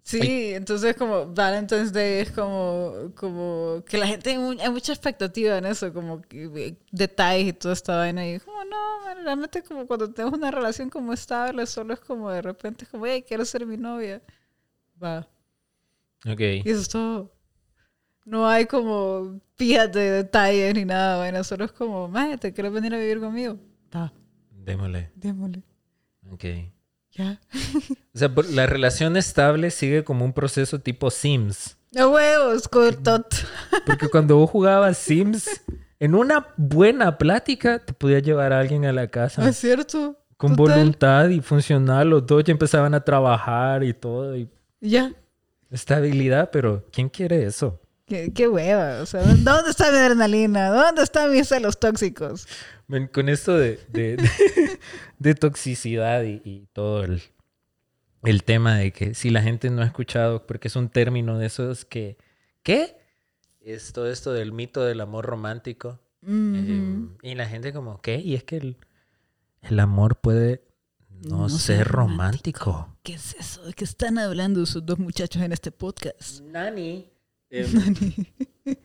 Sí, 0.03 0.53
entonces 0.53 0.97
como 0.97 1.33
Valentine's 1.33 1.93
Day 1.93 2.23
es 2.23 2.33
como, 2.33 3.13
como 3.15 3.85
que 3.87 3.97
la 3.97 4.09
gente 4.09 4.31
hay, 4.31 4.71
mucha 4.73 4.93
expectativa 4.93 5.59
en 5.59 5.67
eso, 5.67 5.93
como 5.93 6.23
que, 6.23 6.77
detalles 6.91 7.47
y 7.47 7.53
toda 7.53 7.73
esta 7.73 7.97
vaina. 7.99 8.29
Y 8.29 8.41
como, 8.41 8.65
no, 8.65 9.23
realmente 9.23 9.63
como 9.63 9.87
cuando 9.87 10.13
tenemos 10.13 10.37
una 10.37 10.51
relación 10.51 10.91
como 10.91 11.13
estable, 11.13 11.65
solo 11.67 11.95
es 11.95 12.01
como 12.01 12.33
de 12.33 12.43
repente, 12.43 12.85
como, 12.85 13.07
hey, 13.07 13.25
quiero 13.25 13.45
ser 13.45 13.65
mi 13.65 13.77
novia. 13.77 14.21
Va. 15.01 15.29
Ok. 16.29 16.41
Y 16.41 16.69
eso 16.69 16.81
es 16.81 16.89
todo. 16.89 17.33
No 18.25 18.49
hay 18.49 18.67
como 18.67 19.41
fíjate 19.55 20.01
detalles 20.01 20.75
ni 20.75 20.85
nada, 20.85 21.19
bueno, 21.19 21.45
solo 21.45 21.65
es 21.65 21.71
como, 21.71 22.09
mae, 22.09 22.37
¿te 22.39 22.53
quieres 22.53 22.73
venir 22.73 22.93
a 22.93 22.99
vivir 22.99 23.21
conmigo? 23.21 23.57
Ta. 23.89 24.13
Démosle. 24.51 25.13
Démosle. 25.15 25.63
Ok. 26.33 26.45
Ya. 27.13 27.41
o 28.15 28.19
sea, 28.19 28.31
la 28.51 28.67
relación 28.67 29.17
estable 29.17 29.71
sigue 29.71 30.05
como 30.05 30.25
un 30.25 30.33
proceso 30.33 30.81
tipo 30.81 31.11
Sims. 31.11 31.77
A 31.97 32.07
huevos, 32.07 32.69
cortot. 32.69 33.27
Porque 33.87 34.09
cuando 34.09 34.37
vos 34.37 34.51
jugabas 34.51 34.99
Sims, 34.99 35.63
en 35.99 36.15
una 36.15 36.49
buena 36.57 37.17
plática 37.17 37.79
te 37.79 37.93
podías 37.93 38.23
llevar 38.23 38.53
a 38.53 38.61
alguien 38.61 38.85
a 38.85 38.93
la 38.93 39.09
casa. 39.09 39.49
Es 39.49 39.57
cierto. 39.57 40.19
Con 40.37 40.55
voluntad 40.55 41.29
y 41.31 41.41
funcional, 41.41 42.11
los 42.11 42.27
dos 42.27 42.45
ya 42.45 42.53
empezaban 42.53 42.93
a 42.93 43.03
trabajar 43.03 43.83
y 43.83 43.95
todo. 43.95 44.37
Y... 44.37 44.51
Ya. 44.81 45.15
Estabilidad, 45.71 46.51
pero 46.51 46.85
¿quién 46.93 47.09
quiere 47.09 47.45
eso? 47.45 47.81
Qué, 48.07 48.47
hueva. 48.47 49.03
O 49.03 49.07
sea, 49.07 49.23
¿dónde 49.23 49.71
está 49.71 49.91
mi 49.91 49.99
adrenalina? 49.99 50.69
¿Dónde 50.69 51.03
están 51.03 51.33
mis 51.33 51.49
celos 51.49 51.81
tóxicos? 51.81 52.47
Con 53.13 53.29
esto 53.29 53.59
de, 53.59 53.81
de, 55.19 55.35
toxicidad 55.35 56.23
y, 56.23 56.69
todo 56.73 57.03
el, 57.03 57.21
el, 58.23 58.45
tema 58.45 58.77
de 58.77 58.93
que 58.93 59.15
si 59.15 59.31
la 59.31 59.43
gente 59.43 59.71
no 59.71 59.83
ha 59.83 59.87
escuchado, 59.87 60.47
porque 60.47 60.69
es 60.69 60.77
un 60.77 60.89
término 60.89 61.39
de 61.39 61.47
esos 61.47 61.85
que. 61.85 62.17
¿Qué? 62.63 62.97
Es 63.61 63.93
todo 63.93 64.09
esto 64.09 64.33
del 64.33 64.53
mito 64.53 64.85
del 64.85 65.01
amor 65.01 65.27
romántico. 65.27 65.99
Em, 66.23 67.17
y 67.23 67.35
la 67.35 67.47
gente, 67.47 67.73
como, 67.73 68.01
¿qué? 68.01 68.19
Y 68.19 68.37
es 68.37 68.45
que 68.45 68.59
el, 68.59 68.77
el 69.63 69.81
amor 69.81 70.21
puede 70.21 70.63
no, 71.11 71.49
ser 71.49 71.89
romántico. 71.89 72.71
romántico. 72.71 72.99
¿Qué 73.03 73.15
es 73.15 73.35
eso? 73.35 73.65
¿De 73.65 73.73
qué 73.73 73.83
están 73.83 74.19
hablando 74.19 74.63
esos 74.63 74.87
dos 74.87 75.01
muchachos 75.01 75.43
en 75.43 75.53
este 75.53 75.73
podcast? 75.73 76.41
Nani. 76.43 77.16
Em, 77.51 77.67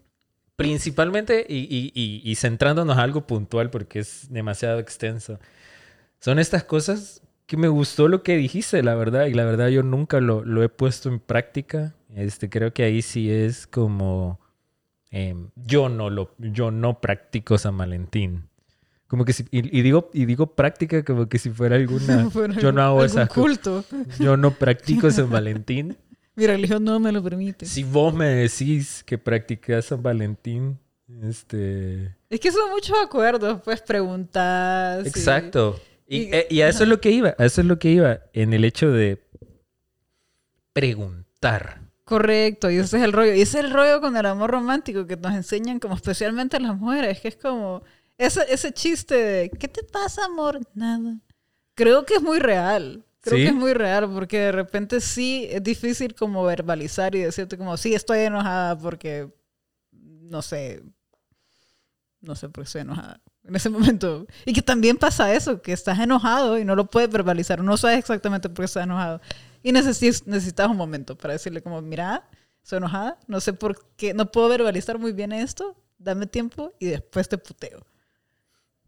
principalmente, 0.56 1.46
y, 1.48 2.34
centrándonos 2.36 2.98
a 2.98 3.04
algo 3.04 3.26
puntual 3.26 3.70
porque 3.70 4.00
es 4.00 4.28
demasiado 4.30 4.80
extenso, 4.80 5.40
son 6.20 6.40
estas 6.40 6.64
cosas 6.64 7.22
que 7.48 7.58
me 7.58 7.68
gustó 7.68 8.08
lo 8.08 8.24
que 8.24 8.38
dijiste, 8.38 8.82
la 8.84 8.96
verdad, 8.96 9.26
y 9.26 9.34
la 9.34 9.44
verdad 9.44 9.70
yo 9.70 9.84
nunca 9.84 10.20
lo, 10.22 10.64
he 10.64 10.70
puesto 10.70 11.10
en 11.10 11.20
práctica. 11.20 11.96
Este, 12.16 12.50
creo 12.50 12.74
que 12.74 12.84
ahí 12.84 13.02
sí 13.02 13.32
es 13.32 13.68
como... 13.68 14.40
Em, 15.10 15.50
yo 15.56 15.90
no 15.90 16.10
lo 16.10 16.34
yo 16.38 16.72
no 16.72 17.02
practico 17.02 17.58
San 17.58 17.78
Valentín. 17.78 18.48
Como 19.08 19.26
que 19.26 19.34
si, 19.34 19.46
y, 19.52 19.82
digo 19.82 20.10
y 20.14 20.24
digo 20.24 20.56
práctica 20.56 21.04
como 21.04 21.28
que 21.28 21.38
si 21.38 21.50
fuera 21.50 21.76
alguna 21.76 22.30
yo 22.62 22.72
no 22.72 22.82
hago 22.82 23.04
esa 23.04 23.28
culto. 23.28 23.84
Yo 24.20 24.38
no 24.38 24.52
practico 24.52 25.12
San 25.12 25.30
Valentín 25.30 25.98
mi 26.42 26.48
religión 26.48 26.84
no 26.84 27.00
me 27.00 27.12
lo 27.12 27.22
permite. 27.22 27.68
Si 27.68 27.84
vos 27.84 28.14
me 28.14 28.26
decís 28.26 29.04
que 29.06 29.18
practicas 29.20 29.86
San 29.86 30.02
Valentín, 30.02 30.80
este... 31.22 32.16
Es 32.30 32.40
que 32.40 32.52
son 32.52 32.72
muchos 32.72 32.98
acuerdos, 32.98 33.62
pues 33.64 33.80
preguntas. 33.82 35.06
Exacto. 35.06 35.80
Y, 36.08 36.34
eh, 36.34 36.48
y, 36.50 36.62
a 36.62 36.70
eso 36.70 36.84
es 36.84 36.90
lo 36.90 37.00
que 37.00 37.12
iba, 37.12 37.36
a 37.38 37.46
eso 37.46 37.62
es 37.62 37.68
lo 37.68 37.78
que 37.78 37.90
iba, 37.90 38.22
en 38.34 38.54
el 38.54 38.66
hecho 38.66 38.92
de 38.92 39.24
preguntar. 40.74 41.82
Correcto, 42.06 42.72
y 42.72 42.78
ese 42.78 42.98
es 42.98 43.04
el 43.04 43.14
rollo. 43.14 43.34
Y 43.36 43.42
ese 43.42 43.60
es 43.60 43.66
el 43.66 43.72
rollo 43.72 44.02
con 44.02 44.18
el 44.18 44.26
amor 44.26 44.50
romántico 44.50 45.06
que 45.06 45.16
nos 45.16 45.34
enseñan 45.34 45.80
como 45.80 45.96
especialmente 45.96 46.60
las 46.60 46.76
mujeres, 46.76 47.22
que 47.22 47.28
es 47.28 47.36
como 47.36 47.84
ese, 48.18 48.42
ese 48.50 48.74
chiste 48.74 49.16
de, 49.16 49.50
¿qué 49.52 49.68
te 49.68 49.84
pasa, 49.84 50.26
amor? 50.26 50.60
Nada. 50.74 51.20
Creo 51.76 52.04
que 52.04 52.16
es 52.16 52.22
muy 52.22 52.40
real. 52.40 53.06
Creo 53.22 53.38
que 53.38 53.48
es 53.48 53.54
muy 53.54 53.74
real 53.74 54.10
porque 54.12 54.40
de 54.40 54.52
repente 54.52 55.00
sí 55.00 55.48
es 55.52 55.62
difícil 55.62 56.16
como 56.16 56.44
verbalizar 56.44 57.16
y 57.16 57.20
decirte 57.20 57.56
como, 57.58 57.78
sí, 57.78 57.94
estoy 57.94 58.20
enojada 58.20 58.78
porque, 58.78 59.32
no 59.92 60.42
sé, 60.42 60.84
no 62.20 62.36
sé 62.36 62.50
por 62.50 62.64
qué 62.64 62.68
estoy 62.68 62.82
enojada 62.82 63.22
en 63.44 63.56
ese 63.56 63.70
momento. 63.70 64.26
Y 64.46 64.54
que 64.54 64.64
también 64.64 64.98
pasa 64.98 65.34
eso, 65.34 65.62
que 65.62 65.72
estás 65.72 66.00
enojado 66.00 66.58
y 66.58 66.66
no 66.66 66.76
lo 66.76 66.90
puedes 66.90 67.12
verbalizar, 67.12 67.64
no 67.64 67.78
sabes 67.78 68.00
exactamente 68.00 68.50
por 68.50 68.58
qué 68.58 68.66
estás 68.66 68.84
enojado. 68.84 69.22
Y 69.62 69.72
necesitas, 69.72 70.26
necesitas 70.26 70.68
un 70.68 70.78
momento 70.78 71.16
para 71.16 71.34
decirle 71.34 71.62
como, 71.62 71.80
mira, 71.82 72.28
estoy 72.64 72.78
enojada, 72.78 73.20
no 73.28 73.40
sé 73.40 73.54
por 73.54 73.86
qué, 73.98 74.16
no 74.16 74.32
puedo 74.32 74.50
verbalizar 74.50 74.98
muy 74.98 75.12
bien 75.12 75.32
esto, 75.32 75.76
dame 76.00 76.26
tiempo 76.26 76.74
y 76.80 76.88
después 76.88 77.30
te 77.30 77.38
puteo. 77.38 77.86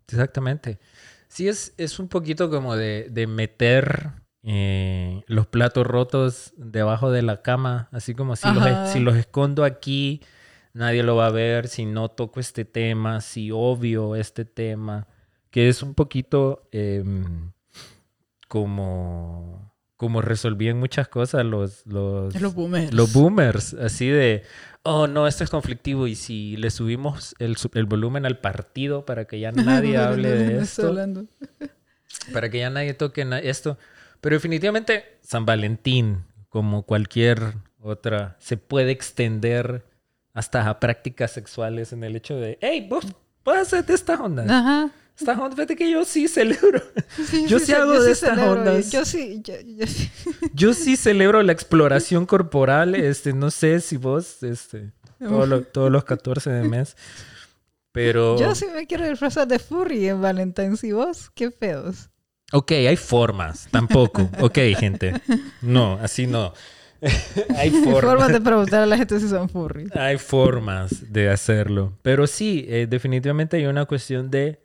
Exactamente. 0.08 0.80
Sí, 1.28 1.48
es, 1.48 1.74
es 1.78 2.00
un 2.00 2.08
poquito 2.08 2.50
como 2.50 2.76
de, 2.76 3.08
de 3.12 3.28
meter 3.28 4.23
eh, 4.46 5.24
los 5.28 5.48
platos 5.48 5.88
rotos 5.88 6.54
debajo 6.58 7.12
de 7.12 7.22
la 7.22 7.42
cama, 7.42 7.88
así 7.92 8.14
como 8.14 8.36
si 8.36 8.48
los, 8.50 8.66
Ajá. 8.66 8.88
si 8.88 9.00
los 9.00 9.16
escondo 9.16 9.64
aquí, 9.64 10.22
nadie 10.74 11.02
lo 11.02 11.16
va 11.16 11.28
a 11.28 11.32
ver, 11.32 11.70
si 11.70 11.86
no 11.86 12.10
toco 12.10 12.42
este 12.42 12.66
tema, 12.66 13.22
si 13.22 13.52
obvio 13.52 14.18
este 14.18 14.44
tema, 14.44 15.08
que 15.50 15.70
es 15.70 15.82
un 15.82 15.94
poquito 15.94 16.68
em, 16.74 17.52
como, 18.50 19.74
como 19.96 20.22
resolvían 20.22 20.78
muchas 20.78 21.08
cosas 21.08 21.46
los, 21.46 21.86
los, 21.86 22.34
boomers. 22.54 22.94
los 22.94 23.14
boomers, 23.14 23.74
así 23.76 24.10
de, 24.10 24.44
oh 24.84 25.08
no, 25.08 25.26
esto 25.26 25.46
es 25.46 25.50
conflictivo 25.50 26.06
y 26.06 26.16
si 26.16 26.58
le 26.58 26.70
subimos 26.70 27.34
el, 27.40 27.56
el 27.76 27.86
volumen 27.86 28.26
al 28.26 28.40
partido 28.40 29.06
para 29.06 29.24
que 29.24 29.40
ya 29.40 29.52
nadie 29.54 29.96
hable 29.96 30.30
de 30.30 30.62
esto, 30.64 30.94
para 32.34 32.50
que 32.50 32.60
ya 32.60 32.70
nadie 32.70 32.94
toque 32.94 33.26
esto. 33.44 33.78
Pero 34.24 34.38
definitivamente 34.38 35.18
San 35.22 35.46
Valentín, 35.46 36.24
como 36.50 36.84
cualquier 36.84 37.56
otra, 37.82 38.38
se 38.40 38.56
puede 38.58 38.92
extender 38.92 39.84
hasta 40.34 40.68
a 40.70 40.80
prácticas 40.80 41.32
sexuales 41.32 41.92
en 41.92 42.04
el 42.06 42.16
hecho 42.16 42.38
de, 42.38 42.58
hey, 42.62 42.88
vos, 42.90 43.06
hacete 43.46 43.94
estas 43.94 44.20
ondas. 44.22 44.50
Ajá. 44.50 44.90
Estas 45.20 45.38
ondas, 45.38 45.56
fíjate 45.56 45.76
que 45.76 45.92
yo 45.92 46.06
sí 46.06 46.28
celebro. 46.30 46.82
Yo 47.48 47.60
sí 47.60 47.66
ce- 47.68 47.76
hago 47.76 47.92
de 48.00 48.06
sí 48.06 48.12
estas 48.14 48.30
celebro, 48.32 48.54
ondas. 48.62 48.92
Yo 48.92 49.06
sí, 49.06 49.42
yo, 49.44 49.54
yo 49.62 49.86
sí. 49.86 50.10
Yo 50.54 50.74
sí 50.74 50.96
celebro 50.96 51.44
la 51.44 51.52
exploración 51.52 52.26
corporal. 52.26 52.96
Este, 52.96 53.34
no 53.34 53.52
sé 53.52 53.80
si 53.82 53.98
vos, 53.98 54.42
este, 54.42 54.92
todo 55.20 55.46
lo- 55.46 55.62
todos 55.64 55.92
los 55.92 56.04
14 56.06 56.50
de 56.50 56.64
mes. 56.68 56.96
Pero. 57.92 58.40
Yo 58.40 58.56
sí 58.56 58.66
me 58.74 58.88
quiero 58.88 59.08
disfrazar 59.08 59.48
de 59.48 59.60
furry 59.60 60.08
en 60.08 60.22
Valentine's 60.22 60.84
y 60.84 60.94
vos, 60.94 61.30
qué 61.36 61.52
feos. 61.52 62.10
Ok, 62.54 62.72
hay 62.72 62.96
formas. 62.98 63.68
Tampoco. 63.72 64.30
Ok, 64.40 64.60
gente. 64.78 65.14
No, 65.62 65.98
así 66.02 66.28
no. 66.28 66.54
hay 67.58 67.70
Formas 67.72 68.02
formas. 68.02 68.28
de 68.32 68.40
preguntar 68.42 68.84
a 68.84 68.86
la 68.86 68.96
gente 68.96 69.20
si 69.20 69.28
son 69.28 69.50
furry. 69.50 69.90
Hay 69.94 70.18
formas 70.18 71.12
de 71.12 71.30
hacerlo. 71.30 71.98
Pero 72.02 72.28
sí, 72.28 72.66
eh, 72.70 72.88
definitivamente 72.88 73.58
hay 73.58 73.66
una 73.66 73.86
cuestión 73.86 74.30
de. 74.30 74.62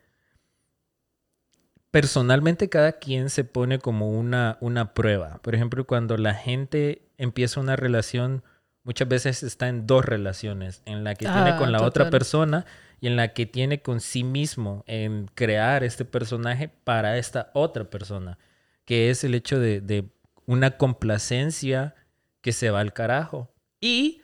Personalmente, 1.91 2.69
cada 2.69 2.93
quien 2.93 3.31
se 3.31 3.45
pone 3.45 3.79
como 3.79 4.11
una, 4.11 4.59
una 4.61 4.93
prueba. 4.93 5.41
Por 5.43 5.55
ejemplo, 5.55 5.87
cuando 5.87 6.19
la 6.19 6.35
gente 6.35 7.09
empieza 7.17 7.59
una 7.61 7.77
relación, 7.77 8.45
muchas 8.85 9.09
veces 9.09 9.43
está 9.43 9.69
en 9.69 9.87
dos 9.87 10.05
relaciones: 10.05 10.83
en 10.85 11.03
la 11.05 11.15
que 11.15 11.25
tiene 11.25 11.53
Ah, 11.53 11.57
con 11.57 11.73
la 11.73 11.83
otra 11.83 12.11
persona 12.11 12.67
y 13.01 13.07
en 13.07 13.17
la 13.17 13.33
que 13.33 13.47
tiene 13.47 13.83
con 13.83 14.01
sí 14.01 14.25
mismo 14.25 14.85
en 14.87 15.27
crear 15.35 15.85
este 15.85 16.05
personaje 16.05 16.69
para 16.69 17.19
esta 17.19 17.51
otra 17.55 17.89
persona. 17.91 18.39
Que 18.85 19.11
es 19.11 19.25
el 19.25 19.35
hecho 19.35 19.61
de, 19.61 20.11
una 20.47 20.79
complacencia 20.79 21.95
que 22.41 22.53
se 22.53 22.71
va 22.71 22.81
al 22.81 22.93
carajo. 22.93 23.51
Y 23.81 24.23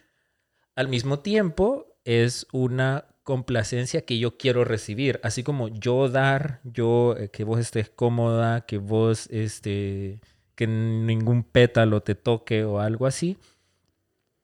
al 0.74 0.88
mismo 0.88 1.20
tiempo 1.20 1.98
es 2.04 2.46
una 2.52 3.06
complacencia 3.22 4.02
que 4.02 4.18
yo 4.18 4.36
quiero 4.36 4.64
recibir, 4.64 5.18
así 5.22 5.42
como 5.42 5.68
yo 5.68 6.08
dar, 6.08 6.60
yo 6.64 7.16
eh, 7.16 7.30
que 7.30 7.44
vos 7.44 7.58
estés 7.58 7.88
cómoda, 7.88 8.66
que 8.66 8.78
vos 8.78 9.28
este 9.30 10.20
que 10.54 10.66
ningún 10.66 11.42
pétalo 11.42 12.02
te 12.02 12.14
toque 12.14 12.64
o 12.64 12.80
algo 12.80 13.06
así. 13.06 13.38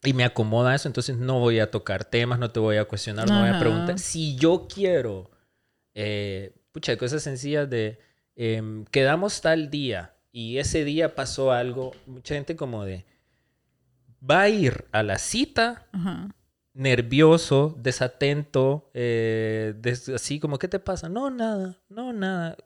Y 0.03 0.13
me 0.15 0.25
acomoda 0.25 0.75
eso, 0.75 0.89
entonces 0.89 1.17
no 1.19 1.39
voy 1.41 1.59
a 1.61 1.71
tocar 1.71 2.05
temas, 2.05 2.39
no 2.39 2.51
te 2.51 2.59
voy 2.61 2.79
a 2.79 2.87
cuestionar, 2.87 3.29
no 3.29 3.41
voy 3.41 3.49
a 3.49 3.51
Ajá. 3.51 3.59
preguntar. 3.59 3.99
Si 3.99 4.35
yo 4.37 4.67
quiero, 4.67 5.31
eh, 5.95 6.55
pucha, 6.73 6.97
cosas 6.97 7.23
sencillas 7.23 7.69
de 7.69 7.99
em, 8.37 8.85
quedamos 8.87 9.43
tal 9.43 9.69
día 9.71 10.15
y 10.33 10.57
ese 10.59 10.85
día 10.85 11.15
pasó 11.15 11.53
algo, 11.53 11.93
mucha 12.07 12.35
gente 12.35 12.57
como 12.57 12.85
de 12.85 13.05
va 14.29 14.43
a 14.43 14.49
ir 14.49 14.87
a 14.93 15.03
la 15.03 15.19
cita 15.19 15.87
Ajá. 15.93 16.35
nervioso, 16.73 17.75
desatento, 17.79 18.91
eh, 18.95 19.75
des- 19.77 20.09
así 20.09 20.41
como, 20.41 20.59
¿qué 20.59 20.69
te 20.69 20.79
pasa? 20.79 21.09
No, 21.11 21.29
nada, 21.31 21.79
no, 21.91 22.13
nada. 22.15 22.57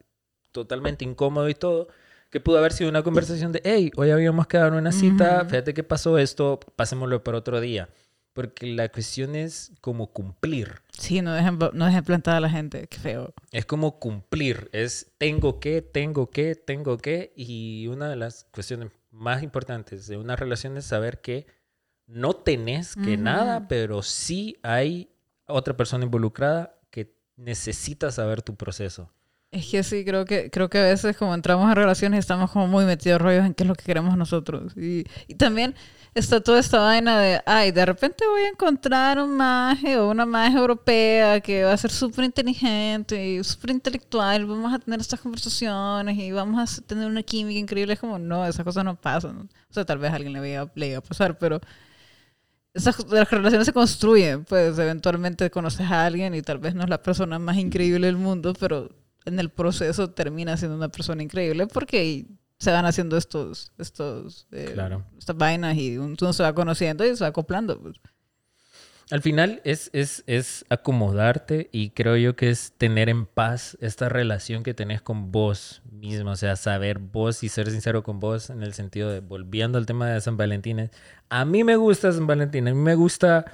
Totalmente 0.52 1.04
incómodo 1.04 1.48
y 1.48 1.54
todo. 1.54 1.88
Que 2.34 2.40
pudo 2.40 2.58
haber 2.58 2.72
sido 2.72 2.90
una 2.90 3.04
conversación 3.04 3.52
de, 3.52 3.62
hey, 3.64 3.92
hoy 3.94 4.10
habíamos 4.10 4.48
quedado 4.48 4.66
en 4.66 4.74
una 4.74 4.90
cita, 4.90 5.42
Ujú. 5.42 5.50
fíjate 5.50 5.72
que 5.72 5.84
pasó 5.84 6.18
esto, 6.18 6.58
pasémoslo 6.74 7.22
para 7.22 7.38
otro 7.38 7.60
día. 7.60 7.88
Porque 8.32 8.66
la 8.66 8.88
cuestión 8.88 9.36
es 9.36 9.70
como 9.80 10.12
cumplir. 10.12 10.82
Sí, 10.98 11.22
no 11.22 11.32
dejen, 11.32 11.60
no 11.74 11.86
dejen 11.86 12.02
plantada 12.02 12.38
a 12.38 12.40
la 12.40 12.50
gente, 12.50 12.88
qué 12.88 12.98
feo. 12.98 13.32
Es 13.52 13.66
como 13.66 14.00
cumplir, 14.00 14.68
es 14.72 15.12
tengo 15.16 15.60
que, 15.60 15.80
tengo 15.80 16.28
que, 16.28 16.56
tengo 16.56 16.98
que. 16.98 17.32
Y 17.36 17.86
una 17.86 18.08
de 18.08 18.16
las 18.16 18.48
cuestiones 18.52 18.90
más 19.12 19.44
importantes 19.44 20.08
de 20.08 20.16
una 20.16 20.34
relación 20.34 20.76
es 20.76 20.86
saber 20.86 21.20
que 21.20 21.46
no 22.08 22.34
tenés 22.34 22.96
que 22.96 23.16
nada, 23.16 23.68
pero 23.68 24.02
sí 24.02 24.56
hay 24.64 25.08
otra 25.46 25.76
persona 25.76 26.04
involucrada 26.04 26.80
que 26.90 27.14
necesita 27.36 28.10
saber 28.10 28.42
tu 28.42 28.56
proceso. 28.56 29.08
Es 29.54 29.70
que 29.70 29.84
sí, 29.84 30.04
creo 30.04 30.24
que, 30.24 30.50
creo 30.50 30.68
que 30.68 30.78
a 30.78 30.82
veces 30.82 31.16
como 31.16 31.32
entramos 31.32 31.68
en 31.70 31.76
relaciones 31.76 32.18
estamos 32.18 32.50
como 32.50 32.66
muy 32.66 32.84
metidos 32.86 33.20
rollos 33.20 33.46
en 33.46 33.54
qué 33.54 33.62
es 33.62 33.68
lo 33.68 33.76
que 33.76 33.84
queremos 33.84 34.16
nosotros. 34.16 34.76
Y, 34.76 35.04
y 35.28 35.36
también 35.36 35.76
está 36.12 36.40
toda 36.40 36.58
esta 36.58 36.80
vaina 36.80 37.20
de, 37.20 37.40
ay, 37.46 37.70
de 37.70 37.86
repente 37.86 38.26
voy 38.26 38.42
a 38.42 38.48
encontrar 38.48 39.20
un 39.20 39.36
maje 39.36 39.96
o 39.96 40.10
una 40.10 40.26
maje 40.26 40.58
europea 40.58 41.40
que 41.40 41.62
va 41.62 41.72
a 41.72 41.76
ser 41.76 41.92
súper 41.92 42.24
inteligente 42.24 43.24
y 43.24 43.44
súper 43.44 43.70
intelectual, 43.70 44.44
vamos 44.44 44.74
a 44.74 44.80
tener 44.80 45.00
estas 45.00 45.20
conversaciones 45.20 46.18
y 46.18 46.32
vamos 46.32 46.78
a 46.80 46.82
tener 46.82 47.06
una 47.06 47.22
química 47.22 47.60
increíble. 47.60 47.92
Es 47.94 48.00
como, 48.00 48.18
no, 48.18 48.44
esas 48.44 48.64
cosas 48.64 48.84
no 48.84 48.96
pasan. 49.00 49.48
O 49.70 49.72
sea, 49.72 49.84
tal 49.84 49.98
vez 49.98 50.12
alguien 50.12 50.32
le 50.32 50.50
iba, 50.52 50.68
le 50.74 50.88
iba 50.88 50.98
a 50.98 51.00
pasar, 51.00 51.38
pero 51.38 51.60
esas 52.74 53.08
las 53.08 53.30
relaciones 53.30 53.66
se 53.66 53.72
construyen, 53.72 54.44
pues 54.44 54.76
eventualmente 54.80 55.48
conoces 55.48 55.88
a 55.92 56.06
alguien 56.06 56.34
y 56.34 56.42
tal 56.42 56.58
vez 56.58 56.74
no 56.74 56.82
es 56.82 56.90
la 56.90 57.00
persona 57.02 57.38
más 57.38 57.56
increíble 57.56 58.08
del 58.08 58.16
mundo, 58.16 58.52
pero 58.58 58.90
en 59.24 59.38
el 59.40 59.50
proceso 59.50 60.10
termina 60.10 60.56
siendo 60.56 60.76
una 60.76 60.88
persona 60.88 61.22
increíble 61.22 61.66
porque 61.66 62.26
se 62.58 62.70
van 62.70 62.86
haciendo 62.86 63.16
estos, 63.16 63.72
estos, 63.78 64.46
eh, 64.52 64.70
Claro. 64.74 65.04
estas 65.18 65.36
vainas 65.36 65.76
y 65.76 65.98
uno 65.98 66.32
se 66.32 66.42
va 66.42 66.54
conociendo 66.54 67.04
y 67.04 67.16
se 67.16 67.24
va 67.24 67.28
acoplando. 67.28 67.80
pues. 67.80 67.96
Al 69.10 69.20
final 69.20 69.60
es, 69.64 69.90
es, 69.92 70.24
es 70.26 70.64
acomodarte 70.70 71.68
y 71.72 71.90
creo 71.90 72.16
yo 72.16 72.36
que 72.36 72.48
es 72.48 72.72
tener 72.78 73.10
en 73.10 73.26
paz 73.26 73.76
esta 73.80 74.08
relación 74.08 74.62
que 74.62 74.72
tenés 74.72 75.02
con 75.02 75.30
vos 75.30 75.82
mismo, 75.90 76.30
o 76.30 76.36
sea, 76.36 76.56
saber 76.56 76.98
vos 76.98 77.42
y 77.42 77.50
ser 77.50 77.70
sincero 77.70 78.02
con 78.02 78.18
vos 78.18 78.48
en 78.48 78.62
el 78.62 78.72
sentido 78.72 79.10
de, 79.10 79.20
volviendo 79.20 79.76
al 79.76 79.84
tema 79.84 80.08
de 80.08 80.20
San 80.22 80.38
Valentín, 80.38 80.90
a 81.28 81.44
mí 81.44 81.64
me 81.64 81.76
gusta 81.76 82.12
San 82.12 82.26
Valentín, 82.26 82.66
a 82.66 82.72
mí 82.72 82.80
me 82.80 82.94
gusta 82.94 83.44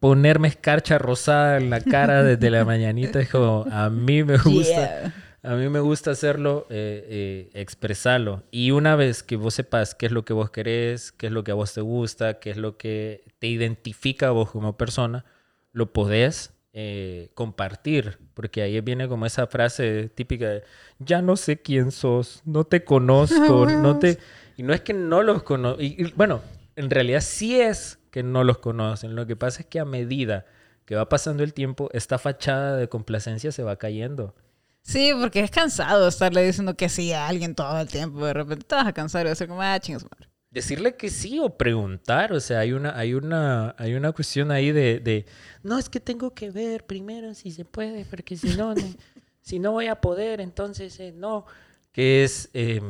ponerme 0.00 0.48
escarcha 0.48 0.98
rosada 0.98 1.58
en 1.58 1.70
la 1.70 1.80
cara 1.80 2.22
desde 2.24 2.50
la 2.50 2.64
mañanita, 2.64 3.20
es 3.20 3.30
como, 3.30 3.66
a 3.70 3.90
mí 3.90 4.24
me 4.24 4.38
gusta. 4.38 4.64
Yeah. 4.64 5.14
A 5.42 5.54
mí 5.54 5.70
me 5.70 5.80
gusta 5.80 6.10
hacerlo, 6.10 6.66
eh, 6.68 7.06
eh, 7.08 7.50
expresarlo. 7.54 8.42
Y 8.50 8.72
una 8.72 8.94
vez 8.94 9.22
que 9.22 9.36
vos 9.36 9.54
sepas 9.54 9.94
qué 9.94 10.04
es 10.04 10.12
lo 10.12 10.24
que 10.26 10.34
vos 10.34 10.50
querés, 10.50 11.12
qué 11.12 11.28
es 11.28 11.32
lo 11.32 11.44
que 11.44 11.50
a 11.50 11.54
vos 11.54 11.72
te 11.72 11.80
gusta, 11.80 12.40
qué 12.40 12.50
es 12.50 12.58
lo 12.58 12.76
que 12.76 13.24
te 13.38 13.46
identifica 13.46 14.28
a 14.28 14.32
vos 14.32 14.50
como 14.50 14.76
persona, 14.76 15.24
lo 15.72 15.94
podés 15.94 16.52
eh, 16.74 17.30
compartir. 17.34 18.18
Porque 18.34 18.60
ahí 18.60 18.78
viene 18.82 19.08
como 19.08 19.24
esa 19.24 19.46
frase 19.46 20.10
típica 20.14 20.46
de, 20.46 20.64
ya 20.98 21.22
no 21.22 21.36
sé 21.36 21.62
quién 21.62 21.90
sos, 21.90 22.42
no 22.44 22.64
te 22.64 22.84
conozco, 22.84 23.66
no 23.66 23.98
te... 23.98 24.18
Y 24.58 24.62
no 24.62 24.74
es 24.74 24.82
que 24.82 24.92
no 24.92 25.22
los 25.22 25.42
conozco. 25.42 25.80
Y, 25.80 25.94
y, 25.96 26.12
bueno, 26.16 26.42
en 26.76 26.90
realidad 26.90 27.22
sí 27.22 27.58
es 27.58 27.98
que 28.10 28.22
no 28.22 28.44
los 28.44 28.58
conocen. 28.58 29.14
Lo 29.14 29.26
que 29.26 29.36
pasa 29.36 29.60
es 29.60 29.66
que 29.66 29.80
a 29.80 29.84
medida 29.84 30.46
que 30.84 30.96
va 30.96 31.08
pasando 31.08 31.42
el 31.42 31.54
tiempo, 31.54 31.88
esta 31.92 32.18
fachada 32.18 32.76
de 32.76 32.88
complacencia 32.88 33.52
se 33.52 33.62
va 33.62 33.76
cayendo. 33.76 34.34
Sí, 34.82 35.12
porque 35.18 35.40
es 35.40 35.50
cansado 35.50 36.08
estarle 36.08 36.44
diciendo 36.44 36.74
que 36.74 36.88
sí 36.88 37.12
a 37.12 37.28
alguien 37.28 37.54
todo 37.54 37.80
el 37.80 37.88
tiempo. 37.88 38.24
De 38.24 38.32
repente 38.32 38.64
te 38.64 38.74
vas 38.74 38.86
a 38.86 38.92
cansar 38.92 39.34
ser 39.36 39.48
como, 39.48 39.62
ah, 39.62 39.78
chingas 39.78 40.04
madre. 40.04 40.28
decirle 40.50 40.96
que 40.96 41.10
sí 41.10 41.38
o 41.38 41.56
preguntar, 41.56 42.32
o 42.32 42.40
sea, 42.40 42.60
hay 42.60 42.72
una, 42.72 42.98
hay 42.98 43.14
una, 43.14 43.74
hay 43.78 43.94
una 43.94 44.12
cuestión 44.12 44.50
ahí 44.50 44.72
de, 44.72 44.98
de, 44.98 45.26
no, 45.62 45.78
es 45.78 45.88
que 45.88 46.00
tengo 46.00 46.34
que 46.34 46.50
ver 46.50 46.84
primero 46.86 47.34
si 47.34 47.52
se 47.52 47.64
puede, 47.64 48.04
porque 48.04 48.36
si 48.36 48.56
no, 48.56 48.74
no 48.74 48.82
si 49.42 49.58
no 49.58 49.72
voy 49.72 49.86
a 49.86 50.00
poder, 50.00 50.40
entonces 50.40 50.98
eh, 50.98 51.12
no, 51.14 51.46
que 51.92 52.24
es, 52.24 52.50
eh, 52.52 52.80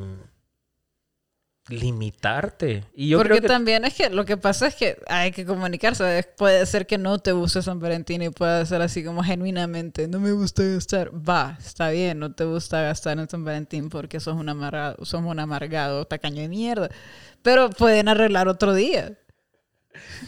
limitarte. 1.70 2.84
Y 2.94 3.08
yo 3.08 3.18
Porque 3.18 3.30
creo 3.30 3.42
que 3.42 3.48
también 3.48 3.84
es 3.84 3.94
que 3.94 4.10
lo 4.10 4.24
que 4.24 4.36
pasa 4.36 4.66
es 4.66 4.74
que 4.74 4.98
hay 5.06 5.30
que 5.32 5.44
comunicarse. 5.46 6.28
Puede 6.36 6.64
ser 6.66 6.86
que 6.86 6.98
no 6.98 7.18
te 7.18 7.32
guste 7.32 7.62
San 7.62 7.80
Valentín 7.80 8.22
y 8.22 8.30
puede 8.30 8.66
ser 8.66 8.82
así 8.82 9.04
como 9.04 9.22
genuinamente, 9.22 10.08
no 10.08 10.20
me 10.20 10.32
gusta 10.32 10.62
gastar. 10.62 11.10
Va, 11.12 11.56
está 11.58 11.90
bien, 11.90 12.18
no 12.18 12.32
te 12.32 12.44
gusta 12.44 12.82
gastar 12.82 13.18
en 13.18 13.28
San 13.28 13.44
Valentín 13.44 13.88
porque 13.88 14.20
sos 14.20 14.34
un 14.36 14.48
amargado, 14.48 15.04
sos 15.04 15.22
un 15.22 15.38
amargado 15.40 16.04
tacaño 16.06 16.42
de 16.42 16.48
mierda. 16.48 16.90
Pero 17.42 17.70
pueden 17.70 18.08
arreglar 18.08 18.48
otro 18.48 18.74
día. 18.74 19.16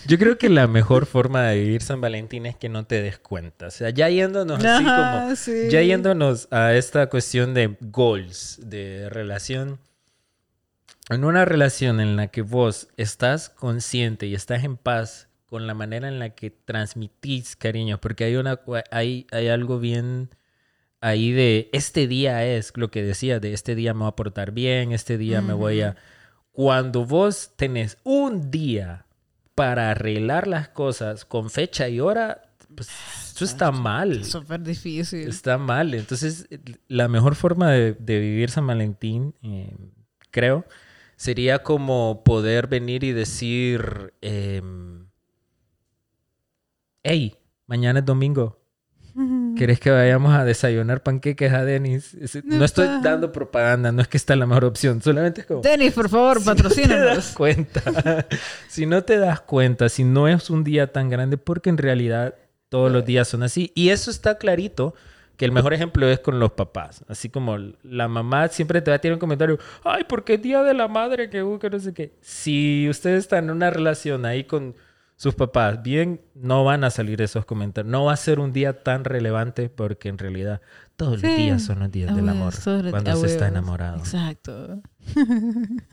Yo 0.07 0.19
creo 0.19 0.39
que 0.39 0.49
la 0.49 0.67
mejor 0.67 1.07
forma 1.07 1.45
de 1.45 1.61
vivir 1.61 1.83
San 1.83 2.01
Valentín 2.01 2.47
es 2.47 2.57
que 2.57 2.69
no 2.69 2.85
te 2.85 3.01
des 3.01 3.19
cuenta. 3.19 3.69
O 3.69 3.71
sea, 3.71 3.91
ya 3.91 4.09
yéndonos 4.09 4.59
así 4.65 4.85
Ajá, 4.85 5.23
como. 5.23 5.37
sí. 5.37 5.69
Ya 5.71 5.81
yéndonos 5.83 6.49
a 6.51 6.75
esta 6.75 7.09
cuestión 7.09 7.55
de 7.55 7.77
goals, 7.81 8.59
de 8.63 9.09
relación. 9.09 9.79
En 11.13 11.25
una 11.25 11.45
relación 11.45 12.01
en 12.01 12.17
la 12.17 12.29
que 12.29 12.43
vos 12.43 12.89
estás 12.97 13.51
consciente 13.51 14.27
y 14.27 14.35
estás 14.35 14.65
en 14.65 14.77
paz 14.77 15.29
con 15.47 15.67
la 15.67 15.75
manera 15.75 16.09
en 16.09 16.19
la 16.19 16.31
que 16.31 16.51
transmitís 16.51 17.57
cariño, 17.57 18.01
porque 18.01 18.25
hay, 18.25 18.37
una, 18.37 18.61
hay, 18.91 19.27
hay 19.31 19.49
algo 19.49 19.79
bien 19.79 20.31
ahí 21.03 21.33
de 21.33 21.69
este 21.73 22.07
día 22.07 22.45
es 22.47 22.73
lo 22.77 22.91
que 22.91 23.03
decía, 23.03 23.41
de 23.41 23.53
este 23.53 23.75
día 23.75 23.93
me 23.93 24.01
voy 24.01 24.09
a 24.09 24.17
portar 24.17 24.53
bien, 24.53 24.93
este 24.93 25.19
día 25.19 25.43
me 25.43 25.53
voy 25.53 25.83
a... 25.83 25.97
Cuando 26.53 27.05
vos 27.05 27.53
tenés 27.57 27.99
un 28.05 28.51
día 28.51 29.07
para 29.55 29.91
arreglar 29.91 30.47
las 30.47 30.69
cosas 30.69 31.25
con 31.25 31.51
fecha 31.51 31.89
y 31.89 32.01
hora, 32.01 32.43
pues 32.75 32.89
eso 33.35 33.45
está 33.45 33.73
mal. 33.73 34.21
Es 34.21 34.31
súper 34.31 34.63
difícil. 34.63 35.29
Está 35.29 35.59
mal. 35.59 35.93
Entonces, 35.95 36.49
la 36.89 37.09
mejor 37.09 37.35
forma 37.35 37.71
de, 37.71 37.95
de 37.95 38.21
vivir 38.21 38.51
San 38.51 38.67
Valentín, 38.67 39.35
eh, 39.43 39.75
creo, 40.31 40.65
sería 41.23 41.63
como 41.63 42.25
poder 42.25 42.67
venir 42.67 43.05
y 43.05 43.13
decir, 43.13 44.13
eh, 44.23 44.61
hey, 47.05 47.37
mañana 47.69 48.01
es 48.01 48.05
domingo. 48.05 48.59
¿Quieres 49.57 49.79
que 49.79 49.93
vayamos 49.93 50.35
a 50.35 50.45
desayunar 50.45 51.05
panqueques 51.05 51.53
a 51.53 51.65
Denis? 51.65 52.17
No 52.43 52.65
estoy 52.65 52.89
dando 53.05 53.31
propaganda, 53.31 53.93
no 53.93 54.03
es 54.03 54.09
que 54.09 54.17
está 54.17 54.35
la 54.35 54.47
mejor 54.47 54.65
opción, 54.65 55.01
solamente 55.01 55.43
es 55.43 55.47
como... 55.47 55.61
Denis, 55.61 55.93
por 55.93 56.09
favor, 56.09 56.41
Si 56.43 56.45
no 56.49 56.57
te 56.57 56.63
das 56.65 56.75
patrocínanos. 56.75 57.33
cuenta, 57.37 58.27
si 58.69 58.87
no 58.87 59.05
te 59.05 59.19
das 59.19 59.41
cuenta, 59.43 59.89
si 59.89 60.03
no 60.03 60.27
es 60.27 60.51
un 60.51 60.65
día 60.65 60.91
tan 60.91 61.09
grande, 61.09 61.37
porque 61.37 61.71
en 61.71 61.79
realidad 61.79 62.35
todos 62.69 62.91
los 62.91 63.05
días 63.05 63.29
son 63.29 63.45
así. 63.45 63.71
Y 63.77 63.91
eso 63.91 64.11
está 64.11 64.39
clarito, 64.39 64.95
que 65.43 65.47
el 65.47 65.51
mejor 65.51 65.75
ejemplo 65.75 66.07
es 66.09 66.21
con 66.21 66.39
los 66.39 66.53
papás. 66.53 67.05
Así 67.09 67.29
como 67.29 67.57
la 67.83 68.07
mamá 68.07 68.47
siempre 68.47 68.81
te 68.81 68.93
va 68.93 68.99
a 68.99 69.01
tirar 69.01 69.15
un 69.15 69.19
comentario, 69.19 69.59
ay, 69.83 70.05
porque 70.09 70.39
día 70.39 70.63
de 70.63 70.73
la 70.73 70.87
madre, 70.87 71.29
que, 71.29 71.43
uh, 71.43 71.59
que 71.59 71.69
no 71.69 71.81
sé 71.81 71.93
qué. 71.93 72.17
Si 72.21 72.89
ustedes 72.89 73.25
están 73.25 73.47
en 73.47 73.51
una 73.51 73.69
relación 73.69 74.25
ahí 74.25 74.45
con 74.45 74.77
sus 75.17 75.35
papás, 75.35 75.83
bien, 75.83 76.21
no 76.37 76.63
van 76.63 76.85
a 76.85 76.91
salir 76.91 77.21
esos 77.23 77.45
comentarios. 77.45 77.91
No 77.91 78.05
va 78.05 78.13
a 78.13 78.17
ser 78.17 78.39
un 78.39 78.53
día 78.53 78.85
tan 78.85 79.03
relevante 79.03 79.69
porque 79.69 80.11
en 80.11 80.19
realidad 80.19 80.61
todos 80.95 81.21
los 81.21 81.37
días 81.37 81.61
son 81.65 81.81
los 81.81 81.91
días 81.91 82.13
A 82.13 82.15
del 82.15 82.25
huevos, 82.27 82.41
amor, 82.41 82.55
sobre- 82.55 82.91
cuando 82.93 83.11
a 83.11 83.17
se 83.17 83.27
está 83.27 83.49
enamorado. 83.49 83.97
Exacto. 83.99 84.81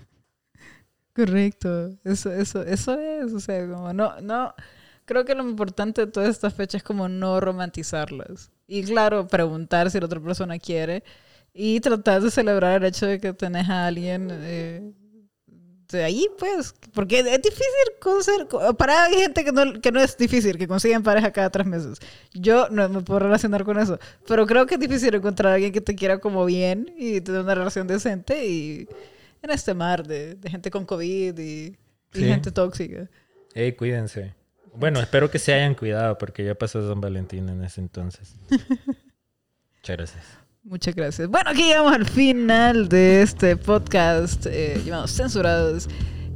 Correcto. 1.16 1.90
Eso, 2.04 2.32
eso, 2.32 2.62
eso 2.62 3.00
es. 3.00 3.34
O 3.34 3.40
sea, 3.40 3.68
como 3.68 3.94
no, 3.94 4.22
no. 4.22 4.54
Creo 5.06 5.26
que 5.26 5.34
lo 5.34 5.42
importante 5.44 6.06
de 6.06 6.12
todas 6.12 6.30
estas 6.30 6.54
fechas 6.54 6.82
es 6.82 6.84
como 6.84 7.10
no 7.10 7.40
romantizarlas. 7.40 8.52
Y 8.72 8.84
claro, 8.84 9.28
preguntar 9.28 9.90
si 9.90 10.00
la 10.00 10.06
otra 10.06 10.20
persona 10.22 10.60
quiere. 10.60 11.04
Y 11.52 11.80
tratar 11.80 12.22
de 12.22 12.30
celebrar 12.30 12.82
el 12.82 12.88
hecho 12.88 13.08
de 13.08 13.20
que 13.20 13.34
tenés 13.34 13.68
a 13.68 13.88
alguien 13.88 14.30
eh, 14.32 14.92
de 15.92 16.04
ahí, 16.04 16.28
pues. 16.38 16.76
Porque 16.94 17.20
es 17.22 17.42
difícil 17.42 17.66
conseguir. 18.00 18.48
Para 18.78 19.06
hay 19.06 19.16
gente 19.16 19.44
que 19.44 19.52
no, 19.52 19.82
que 19.82 19.92
no 19.92 20.00
es 20.00 20.16
difícil, 20.16 20.58
que 20.60 20.68
consiguen 20.68 21.02
pareja 21.02 21.32
cada 21.32 21.50
tres 21.50 21.66
meses. 21.66 21.98
Yo 22.34 22.70
no 22.70 22.88
me 22.88 23.02
puedo 23.02 23.22
relacionar 23.22 23.64
con 23.64 23.80
eso. 23.80 23.98
Pero 24.28 24.46
creo 24.46 24.68
que 24.68 24.76
es 24.76 24.80
difícil 24.80 25.16
encontrar 25.16 25.54
a 25.54 25.56
alguien 25.56 25.72
que 25.74 25.82
te 25.82 25.96
quiera 25.96 26.20
como 26.20 26.46
bien 26.46 26.94
y 26.96 27.20
tener 27.22 27.42
una 27.42 27.56
relación 27.56 27.88
decente 27.88 28.46
y 28.48 28.88
en 29.42 29.50
este 29.50 29.74
mar 29.74 30.06
de, 30.06 30.36
de 30.36 30.50
gente 30.50 30.70
con 30.70 30.86
COVID 30.86 31.40
y, 31.40 31.44
y 31.44 31.78
Sí. 32.14 32.24
gente 32.24 32.52
tóxica. 32.52 33.10
Ey, 33.56 33.74
cuídense. 33.74 34.36
Bueno, 34.76 35.00
espero 35.00 35.30
que 35.30 35.40
se 35.40 35.54
hayan 35.54 35.76
cuidado 35.76 36.18
porque 36.18 36.44
ya 36.44 36.56
pasó 36.56 36.88
San 36.88 37.02
Valentín 37.02 37.50
en 37.50 37.64
ese 37.64 37.82
entonces. 37.82 38.36
Muchas 38.50 39.98
gracias. 39.98 40.26
Muchas 40.64 40.94
gracias. 40.94 41.28
Bueno, 41.30 41.50
aquí 41.52 41.64
llegamos 41.64 41.94
al 41.94 42.06
final 42.06 42.90
de 42.90 43.22
este 43.22 43.56
podcast 43.56 44.46
eh, 44.46 44.82
llamado 44.86 45.08
Censurados. 45.08 45.88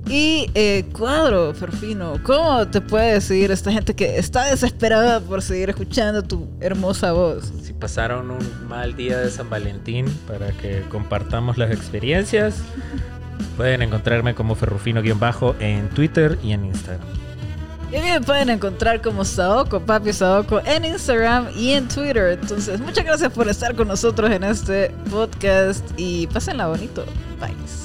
Y 0.07 0.49
eh, 0.53 0.85
Cuadro, 0.91 1.53
Perfino, 1.53 2.19
¿cómo 2.23 2.67
te 2.67 2.81
puede 2.81 3.13
decir 3.13 3.51
esta 3.51 3.71
gente 3.71 3.95
que 3.95 4.17
está 4.17 4.49
desesperada 4.49 5.21
por 5.21 5.41
seguir 5.41 5.69
escuchando 5.69 6.21
tu 6.23 6.49
hermosa 6.59 7.13
voz? 7.13 7.53
Si 7.61 7.71
pasaron 7.71 8.29
un 8.31 8.67
mal 8.67 8.97
día 8.97 9.19
de 9.19 9.29
San 9.29 9.49
Valentín 9.49 10.05
para 10.27 10.51
que 10.51 10.81
compartamos 10.89 11.57
las 11.57 11.71
experiencias, 11.71 12.61
pueden 13.57 13.81
encontrarme 13.81 14.35
como 14.35 14.55
Ferrufino-bajo 14.55 15.55
en 15.59 15.87
Twitter 15.89 16.37
y 16.43 16.51
en 16.51 16.65
Instagram. 16.65 17.07
Y 17.93 17.97
a 17.97 18.01
me 18.01 18.21
pueden 18.21 18.49
encontrar 18.49 19.03
como 19.03 19.23
Saoko, 19.23 19.79
Papi 19.79 20.13
Saoko, 20.13 20.61
en 20.65 20.83
Instagram 20.83 21.49
y 21.55 21.73
en 21.73 21.87
Twitter. 21.87 22.39
Entonces, 22.41 22.79
muchas 22.79 23.05
gracias 23.05 23.31
por 23.31 23.47
estar 23.47 23.75
con 23.75 23.87
nosotros 23.87 24.31
en 24.31 24.43
este 24.43 24.89
podcast 25.11 25.85
y 25.95 26.25
pásenla 26.25 26.65
bonito. 26.67 27.05
Bye. 27.39 27.82